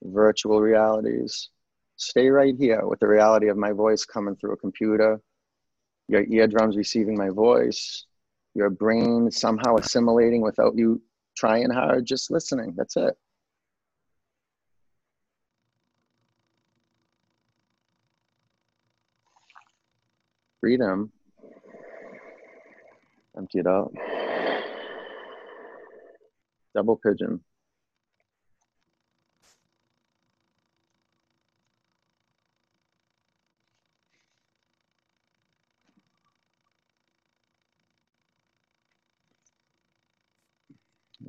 [0.00, 1.50] virtual realities.
[1.96, 5.20] Stay right here with the reality of my voice coming through a computer,
[6.06, 8.06] your eardrums receiving my voice,
[8.54, 11.02] your brain somehow assimilating without you
[11.36, 12.74] trying hard, just listening.
[12.76, 13.16] That's it.
[20.62, 21.10] In.
[23.36, 23.92] Empty it out.
[26.74, 27.40] Double pigeon.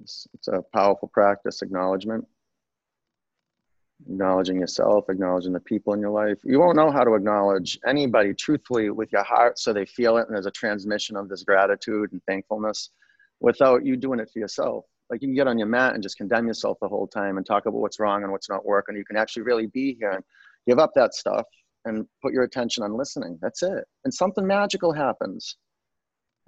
[0.02, 2.28] It's, it's a powerful practice, acknowledgement
[4.08, 6.38] acknowledging yourself, acknowledging the people in your life.
[6.44, 10.28] You won't know how to acknowledge anybody truthfully with your heart so they feel it
[10.28, 12.90] and there's a transmission of this gratitude and thankfulness
[13.40, 14.86] without you doing it for yourself.
[15.10, 17.46] Like you can get on your mat and just condemn yourself the whole time and
[17.46, 18.96] talk about what's wrong and what's not working.
[18.96, 20.24] You can actually really be here and
[20.68, 21.46] give up that stuff
[21.86, 23.38] and put your attention on listening.
[23.42, 23.84] That's it.
[24.06, 25.58] And something magical happens.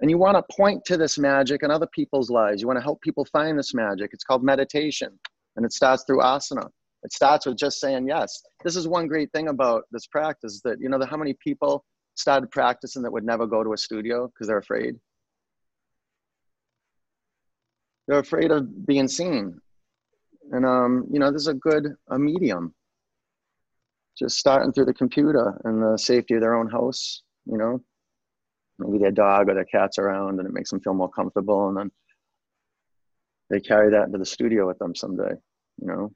[0.00, 2.60] And you want to point to this magic in other people's lives.
[2.60, 4.10] You want to help people find this magic.
[4.12, 5.18] It's called meditation,
[5.56, 6.68] and it starts through asana.
[7.06, 8.42] It starts with just saying yes.
[8.64, 11.84] This is one great thing about this practice that you know how many people
[12.16, 14.96] started practicing that would never go to a studio because they're afraid.
[18.08, 19.60] They're afraid of being seen.
[20.50, 22.74] And um, you know, there's a good a medium.
[24.18, 27.80] Just starting through the computer and the safety of their own house, you know.
[28.80, 31.76] Maybe their dog or their cat's around and it makes them feel more comfortable and
[31.76, 31.90] then
[33.48, 35.34] they carry that into the studio with them someday,
[35.80, 36.10] you know.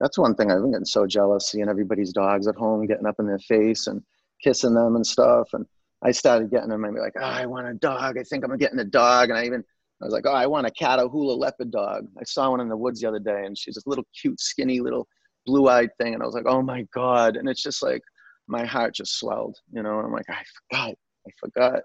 [0.00, 3.16] That's one thing I've been getting so jealous seeing everybody's dogs at home getting up
[3.18, 4.02] in their face and
[4.42, 5.48] kissing them and stuff.
[5.52, 5.64] And
[6.02, 6.84] I started getting them.
[6.84, 8.18] I'd be like, oh, I want a dog.
[8.18, 9.30] I think I'm getting a dog.
[9.30, 9.64] And I even,
[10.02, 12.06] I was like, oh, I want a Catahoula leopard dog.
[12.18, 14.80] I saw one in the woods the other day and she's this little cute, skinny
[14.80, 15.06] little
[15.46, 16.14] blue eyed thing.
[16.14, 17.36] And I was like, oh my God.
[17.36, 18.02] And it's just like,
[18.46, 20.94] my heart just swelled, you know, and I'm like, I forgot,
[21.26, 21.82] I forgot.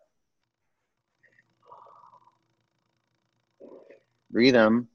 [4.32, 4.88] Breathe in,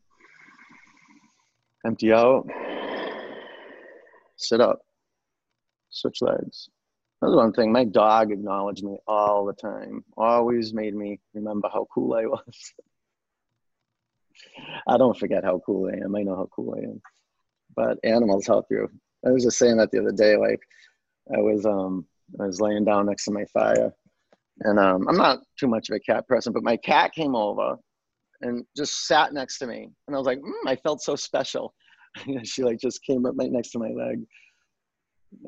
[1.85, 2.47] empty out,
[4.49, 4.81] sit up,
[5.91, 6.69] switch legs.
[7.21, 7.73] That's one thing.
[7.73, 10.05] My dog acknowledged me all the time.
[10.17, 12.43] Always made me remember how cool I was.
[14.87, 16.15] I don't forget how cool I am.
[16.15, 17.01] I know how cool I am.
[17.75, 18.91] But animals help you.
[19.27, 20.37] I was just saying that the other day.
[20.37, 20.61] Like
[21.35, 22.05] I was um
[22.41, 23.95] I was laying down next to my fire,
[24.61, 27.79] and um I'm not too much of a cat person, but my cat came over
[28.43, 31.73] and just sat next to me, and I was like, mm, I felt so special.
[32.45, 34.25] she like just came up right next to my leg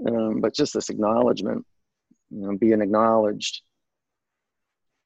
[0.06, 1.64] um, but just this acknowledgement,
[2.30, 3.62] you know, being acknowledged,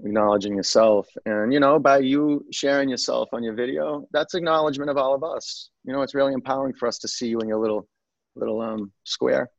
[0.04, 4.96] acknowledging yourself, and you know, by you sharing yourself on your video, that's acknowledgement of
[4.96, 5.70] all of us.
[5.84, 7.88] You know, it's really empowering for us to see you in your little,
[8.34, 9.50] little um, square,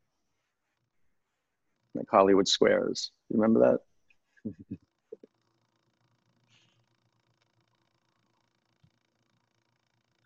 [1.95, 3.11] like Hollywood squares.
[3.29, 3.79] Remember
[4.45, 4.51] that?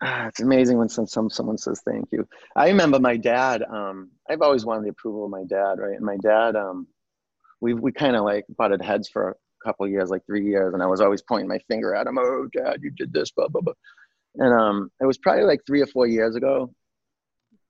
[0.02, 2.26] ah, it's amazing when some, some someone says thank you.
[2.54, 3.62] I remember my dad.
[3.62, 5.96] Um, I've always wanted the approval of my dad, right?
[5.96, 6.86] And my dad, um,
[7.60, 9.34] we we kind of like butted heads for a
[9.64, 12.18] couple years, like three years, and I was always pointing my finger at him.
[12.18, 13.74] Oh, dad, you did this, blah blah blah.
[14.36, 16.70] And um, it was probably like three or four years ago,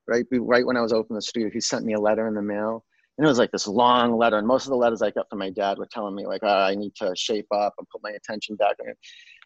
[0.08, 0.24] right?
[0.32, 2.84] Right when I was opening the studio, he sent me a letter in the mail,
[3.16, 4.38] and it was like this long letter.
[4.38, 6.48] And most of the letters I got from my dad were telling me like, oh,
[6.48, 8.98] I need to shape up and put my attention back on it.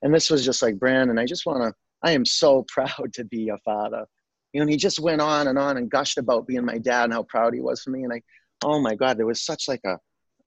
[0.03, 3.24] And this was just like, Brandon, I just want to I am so proud to
[3.24, 4.07] be a father.
[4.53, 7.05] You know, and he just went on and on and gushed about being my dad
[7.05, 8.03] and how proud he was for me.
[8.03, 8.20] And I,
[8.64, 9.98] oh my God, there was such like a,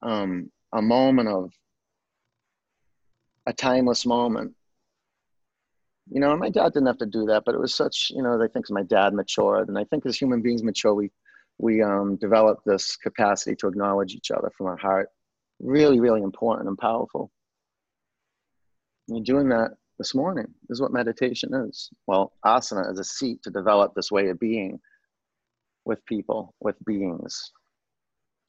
[0.02, 1.52] um, a moment of
[3.46, 4.54] a timeless moment.
[6.10, 8.42] You know, my dad didn't have to do that, but it was such, you know,
[8.42, 9.70] I think my dad matured.
[9.70, 11.10] And I think as human beings mature, we,
[11.60, 15.10] we um, develop this capacity to acknowledge each other from our heart.
[15.62, 17.32] Really, really important and powerful.
[19.08, 20.48] And doing that this morning.
[20.70, 21.90] Is what meditation is.
[22.08, 24.80] Well, asana is a seat to develop this way of being
[25.86, 27.52] with people, with beings.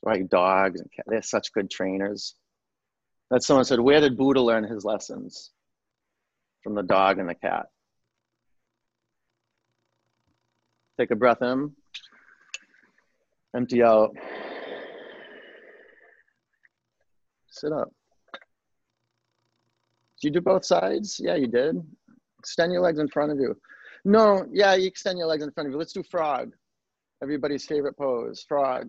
[0.03, 2.35] Right, dogs and cats, they're such good trainers.
[3.31, 5.51] That someone said, Where did Buddha learn his lessons?
[6.63, 7.67] From the dog and the cat.
[10.99, 11.73] Take a breath in,
[13.55, 14.15] empty out,
[17.51, 17.91] sit up
[20.23, 21.21] you do both sides?
[21.23, 21.77] Yeah, you did.
[22.39, 23.57] Extend your legs in front of you.
[24.05, 25.79] No, yeah, you extend your legs in front of you.
[25.79, 26.53] Let's do frog.
[27.23, 28.89] Everybody's favorite pose, frog.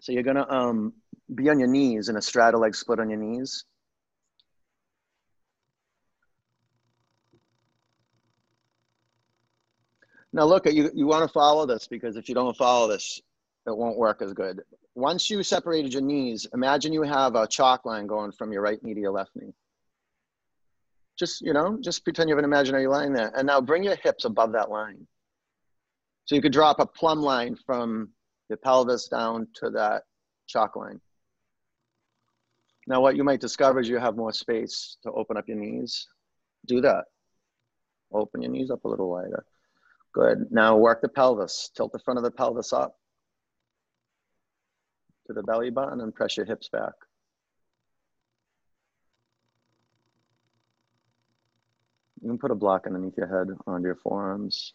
[0.00, 0.92] So you're gonna um,
[1.34, 3.64] be on your knees in a straddle leg split on your knees.
[10.34, 13.22] Now look, you, you want to follow this because if you don't follow this,
[13.68, 14.62] it won't work as good.
[14.96, 18.82] Once you separated your knees, imagine you have a chalk line going from your right
[18.82, 19.52] knee to your left knee.
[21.16, 23.30] Just, you know, just pretend you have an imaginary line there.
[23.36, 25.06] And now bring your hips above that line.
[26.24, 28.08] So you could drop a plumb line from
[28.48, 30.02] your pelvis down to that
[30.48, 31.00] chalk line.
[32.88, 36.08] Now what you might discover is you have more space to open up your knees.
[36.66, 37.04] Do that.
[38.12, 39.44] Open your knees up a little wider.
[40.14, 40.46] Good.
[40.52, 41.70] Now work the pelvis.
[41.76, 42.96] Tilt the front of the pelvis up
[45.26, 46.92] to the belly button and press your hips back.
[52.22, 54.72] You can put a block underneath your head onto your forearms.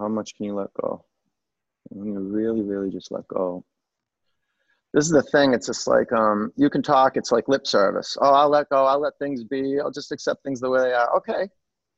[0.00, 1.04] How, much can you let go?
[1.90, 3.64] When you really, really just let go.
[4.92, 5.54] This is the thing.
[5.54, 7.16] It's just like um, you can talk.
[7.16, 8.16] It's like lip service.
[8.20, 8.86] Oh, I'll let go.
[8.86, 9.78] I'll let things be.
[9.78, 11.16] I'll just accept things the way they are.
[11.18, 11.48] Okay.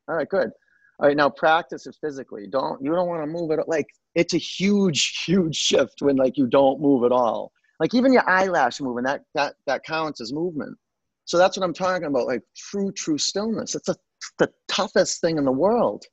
[0.08, 0.28] All right.
[0.28, 0.50] Good.
[0.98, 1.16] All right.
[1.16, 2.46] Now practice it physically.
[2.50, 3.60] Don't you don't want to move it.
[3.66, 7.52] Like it's a huge, huge shift when like you don't move at all.
[7.80, 10.76] Like even your eyelash moving that that that counts as movement.
[11.24, 12.26] So that's what I'm talking about.
[12.26, 13.74] Like true, true stillness.
[13.74, 13.96] It's a,
[14.38, 16.04] the toughest thing in the world.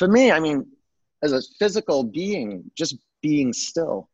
[0.00, 0.66] For me, I mean,
[1.22, 4.08] as a physical being, just being still.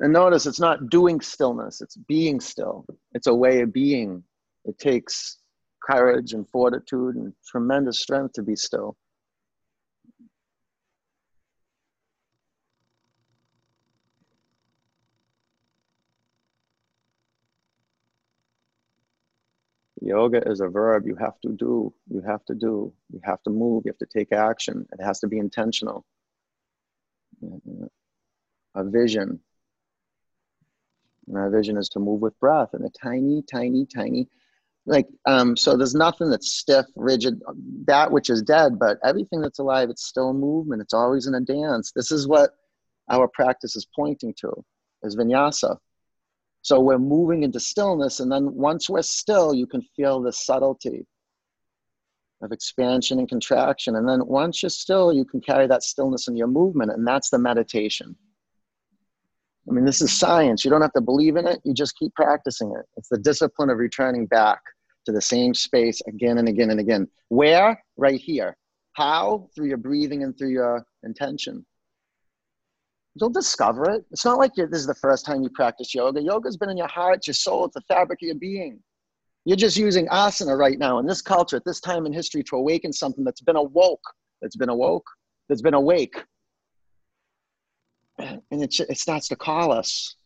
[0.00, 2.84] And notice it's not doing stillness, it's being still.
[3.12, 4.24] It's a way of being.
[4.64, 5.38] It takes
[5.80, 8.96] courage and fortitude and tremendous strength to be still.
[20.08, 23.50] Yoga is a verb you have to do, you have to do, you have to
[23.50, 24.86] move, you have to take action.
[24.92, 26.04] It has to be intentional.
[28.74, 29.40] A vision.
[31.34, 34.28] Our vision is to move with breath and a tiny, tiny, tiny,
[34.88, 37.42] like, um, so there's nothing that's stiff, rigid,
[37.84, 40.80] that which is dead, but everything that's alive, it's still movement.
[40.80, 41.92] It's always in a dance.
[41.94, 42.52] This is what
[43.10, 44.50] our practice is pointing to,
[45.02, 45.76] is vinyasa.
[46.68, 51.06] So we're moving into stillness, and then once we're still, you can feel the subtlety
[52.42, 53.96] of expansion and contraction.
[53.96, 57.30] And then once you're still, you can carry that stillness in your movement, and that's
[57.30, 58.14] the meditation.
[59.66, 60.62] I mean, this is science.
[60.62, 62.84] You don't have to believe in it, you just keep practicing it.
[62.98, 64.60] It's the discipline of returning back
[65.06, 67.08] to the same space again and again and again.
[67.30, 67.82] Where?
[67.96, 68.58] Right here.
[68.92, 69.48] How?
[69.54, 71.64] Through your breathing and through your intention.
[73.20, 74.04] You'll discover it.
[74.10, 76.20] It's not like this is the first time you practice yoga.
[76.20, 78.80] Yoga's been in your heart, your soul, it's the fabric of your being.
[79.44, 82.56] You're just using asana right now in this culture, at this time in history, to
[82.56, 84.02] awaken something that's been awoke,
[84.42, 85.06] that's been awoke,
[85.48, 86.22] that's been awake.
[88.18, 90.16] And it, it starts to call us.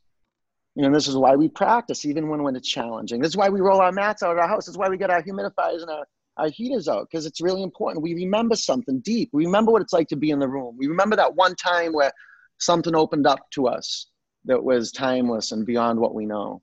[0.75, 3.21] You know, this is why we practice even when, when it's challenging.
[3.21, 4.65] This is why we roll our mats out of our house.
[4.65, 6.07] This is why we get our humidifiers and our,
[6.39, 8.03] our heaters out, because it's really important.
[8.03, 9.29] We remember something deep.
[9.33, 10.75] We remember what it's like to be in the room.
[10.79, 12.11] We remember that one time where
[12.59, 14.07] something opened up to us
[14.45, 16.63] that was timeless and beyond what we know.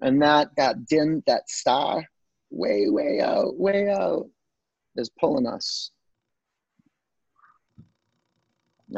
[0.00, 2.04] And that that dim, that star,
[2.50, 4.28] way, way out, way out,
[4.96, 5.90] is pulling us.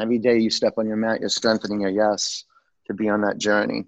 [0.00, 2.44] every day you step on your mat, you're strengthening your yes
[2.86, 3.84] to be on that journey.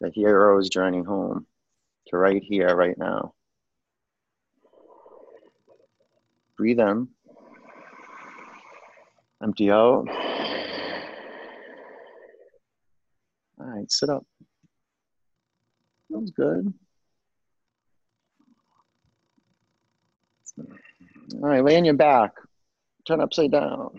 [0.00, 1.46] The hero's journey home
[2.08, 3.34] to right here, right now.
[6.56, 7.08] Breathe in.
[9.42, 10.06] Empty out.
[13.58, 14.26] All right, sit up.
[16.08, 16.72] Feels good.
[20.58, 22.32] All right, lay on your back.
[23.06, 23.90] Turn upside down.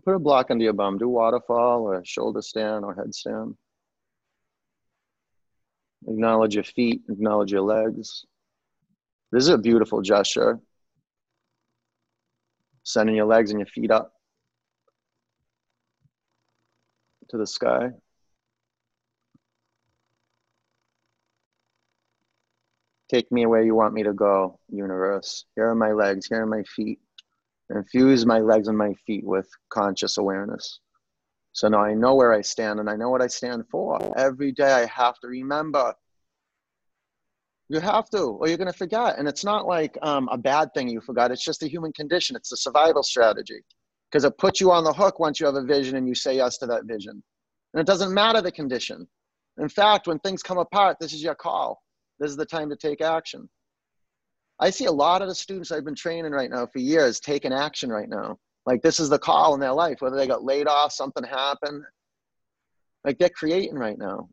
[0.00, 0.98] Put a block under your bum.
[0.98, 3.56] Do waterfall or shoulder stand or headstand.
[6.06, 8.24] Acknowledge your feet, acknowledge your legs.
[9.32, 10.60] This is a beautiful gesture.
[12.84, 14.12] Sending your legs and your feet up
[17.30, 17.90] to the sky.
[23.08, 25.44] Take me where you want me to go, universe.
[25.54, 27.00] Here are my legs, here are my feet
[27.70, 30.80] infuse my legs and my feet with conscious awareness.
[31.52, 33.98] So now I know where I stand and I know what I stand for.
[34.18, 35.94] Every day I have to remember.
[37.68, 39.18] You have to, or you're going to forget.
[39.18, 41.32] And it's not like um, a bad thing you forgot.
[41.32, 42.36] It's just a human condition.
[42.36, 43.64] It's a survival strategy
[44.10, 46.36] because it puts you on the hook once you have a vision and you say
[46.36, 47.22] yes to that vision.
[47.72, 49.08] And it doesn't matter the condition.
[49.58, 51.82] In fact, when things come apart, this is your call.
[52.20, 53.48] This is the time to take action.
[54.58, 57.52] I see a lot of the students I've been training right now for years taking
[57.52, 58.38] action right now.
[58.64, 61.84] Like this is the call in their life, whether they got laid off, something happened.
[63.04, 64.28] Like they're creating right now.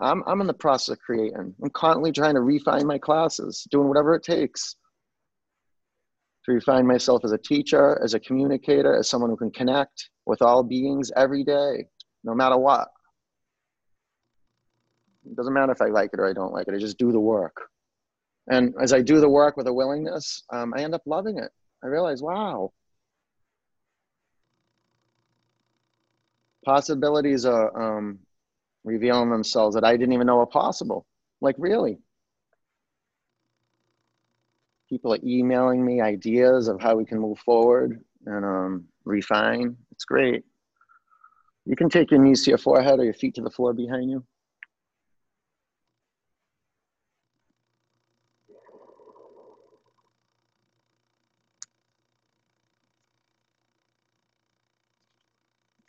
[0.00, 1.54] I'm, I'm in the process of creating.
[1.62, 4.76] I'm constantly trying to refine my classes, doing whatever it takes
[6.44, 10.42] to refine myself as a teacher, as a communicator, as someone who can connect with
[10.42, 11.86] all beings every day,
[12.24, 12.88] no matter what.
[15.26, 16.74] It doesn't matter if I like it or I don't like it.
[16.74, 17.56] I just do the work.
[18.48, 21.50] And as I do the work with a willingness, um, I end up loving it.
[21.82, 22.72] I realize, wow,
[26.64, 28.20] possibilities are um,
[28.84, 31.06] revealing themselves that I didn't even know were possible.
[31.40, 31.98] Like, really?
[34.88, 39.76] people are emailing me ideas of how we can move forward and um, refine.
[39.92, 40.44] It's great.
[41.64, 44.10] You can take your knees to your forehead or your feet to the floor behind
[44.10, 44.24] you.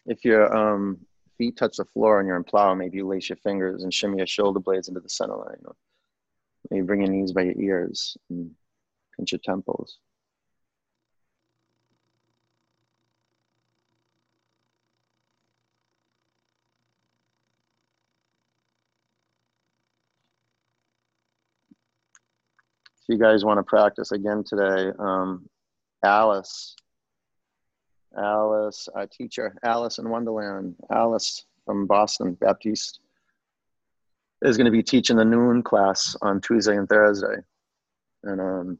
[0.07, 0.99] If your um,
[1.37, 4.17] feet touch the floor and you're in plow, maybe you lace your fingers and shimmy
[4.17, 5.61] your shoulder blades into the center line.
[6.71, 8.51] maybe bring your knees by your ears and
[9.15, 9.99] pinch your temples.
[23.01, 25.49] If you guys want to practice again today, um,
[26.03, 26.75] Alice
[28.17, 32.99] Alice, our teacher, Alice in Wonderland, Alice from Boston Baptiste,
[34.41, 37.35] is going to be teaching the noon class on Tuesday and Thursday.
[38.23, 38.79] And um,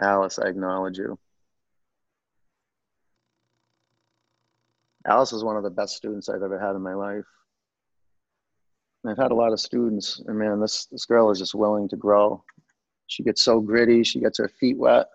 [0.00, 1.18] Alice, I acknowledge you.
[5.06, 7.24] Alice is one of the best students I've ever had in my life.
[9.04, 11.96] I've had a lot of students, and man, this, this girl is just willing to
[11.96, 12.44] grow.
[13.08, 15.08] She gets so gritty, she gets her feet wet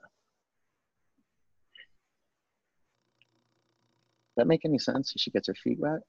[4.37, 5.13] that make any sense?
[5.17, 5.99] She gets her feet wet.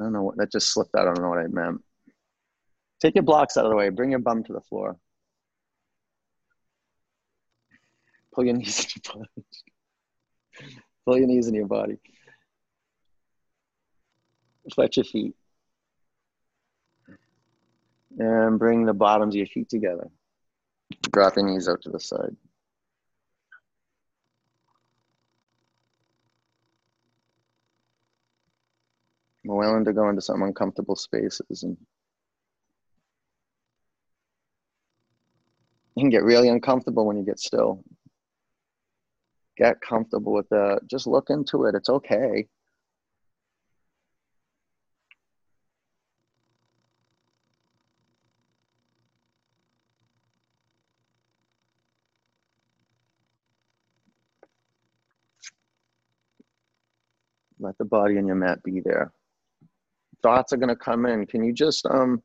[0.00, 1.02] I don't know what that just slipped out.
[1.02, 1.82] I don't know what I meant.
[3.00, 3.88] Take your blocks out of the way.
[3.90, 4.96] Bring your bum to the floor.
[8.34, 9.46] Pull your knees in your body.
[11.04, 11.96] Pull your knees in your body.
[14.74, 15.34] Flex your feet.
[18.18, 20.08] And bring the bottoms of your feet together.
[21.12, 22.36] Drop your knees out to the side.
[29.48, 31.76] I'm willing to go into some uncomfortable spaces and
[35.94, 37.82] you can get really uncomfortable when you get still.
[39.56, 40.80] Get comfortable with that.
[40.86, 41.74] Just look into it.
[41.74, 42.46] It's okay.
[57.58, 59.12] Let the body and your mat be there
[60.22, 61.26] thoughts are going to come in.
[61.26, 62.22] Can you just um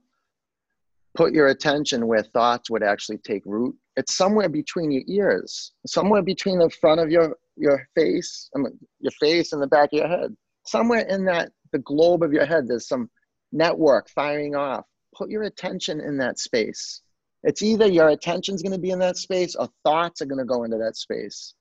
[1.16, 3.76] put your attention where thoughts would actually take root?
[3.96, 8.78] It's somewhere between your ears somewhere between the front of your your face I mean,
[9.00, 10.36] your face and the back of your head.
[10.66, 13.10] Somewhere in that the globe of your head there's some
[13.52, 14.86] network firing off.
[15.16, 17.02] Put your attention in that space.
[17.44, 20.46] It's either your attention's going to be in that space or thoughts are going to
[20.46, 21.54] go into that space.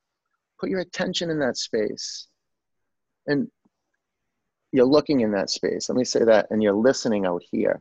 [0.61, 2.29] Put your attention in that space.
[3.27, 3.49] And
[4.73, 5.89] you're looking in that space.
[5.89, 7.81] Let me say that, and you're listening out here.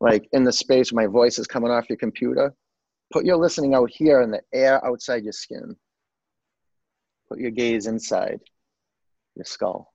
[0.00, 2.52] Like in the space my voice is coming off your computer,
[3.12, 5.76] put your listening out here in the air outside your skin.
[7.28, 8.40] Put your gaze inside
[9.34, 9.92] your skull.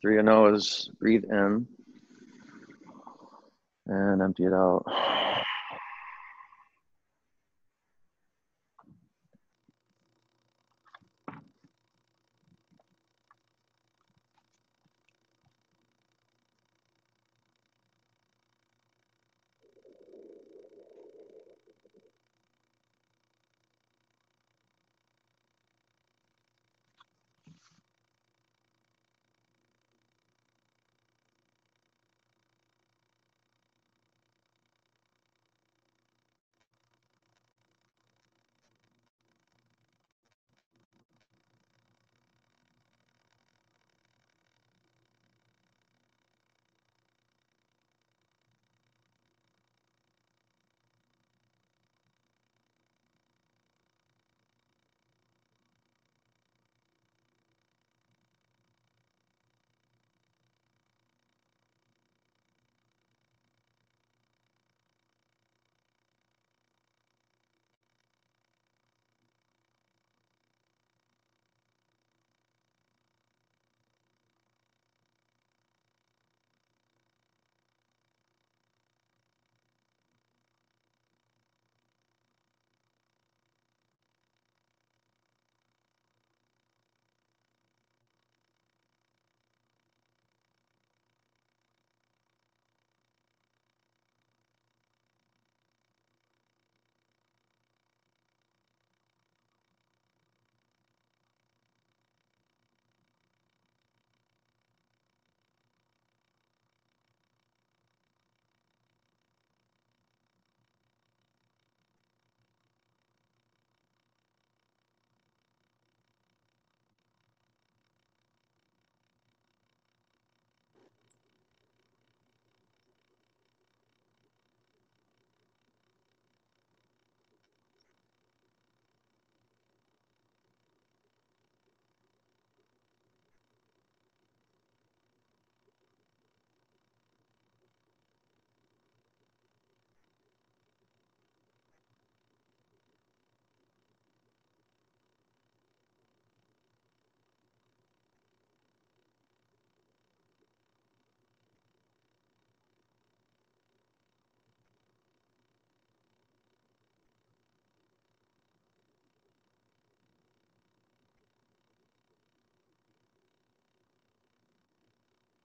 [0.00, 1.66] Through your nose, breathe in
[3.86, 4.84] and empty it out.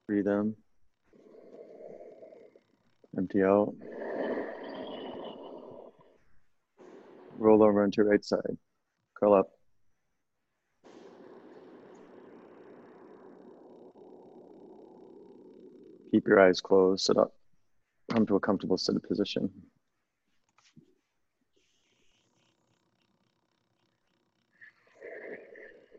[0.08, 0.54] Breathe in.
[3.16, 3.74] Empty out.
[7.38, 8.56] Roll over into your right side.
[9.18, 9.50] Curl up.
[16.12, 17.04] Keep your eyes closed.
[17.04, 17.32] Sit up.
[18.12, 19.50] Come to a comfortable seated position.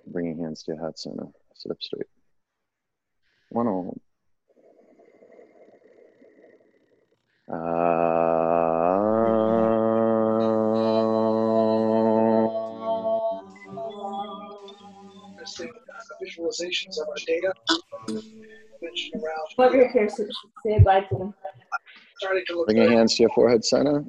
[0.08, 1.24] Bring your hands to your heart center.
[1.24, 2.08] Uh, sit up straight.
[3.50, 4.00] One arm.
[16.22, 17.54] Visualizations of our data.
[18.82, 19.48] Mentioned around.
[19.56, 20.26] Whoever you're here, say
[20.66, 21.34] say bye to them.
[22.18, 24.04] Starting to look Bring your hands to your forehead center.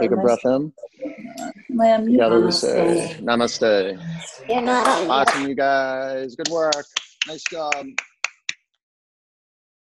[0.00, 0.72] Take a breath in.
[1.68, 3.98] Together we say Namaste.
[4.48, 5.10] You're not on.
[5.10, 6.36] Awesome, you guys.
[6.36, 6.86] Good work.
[7.26, 7.74] Nice job.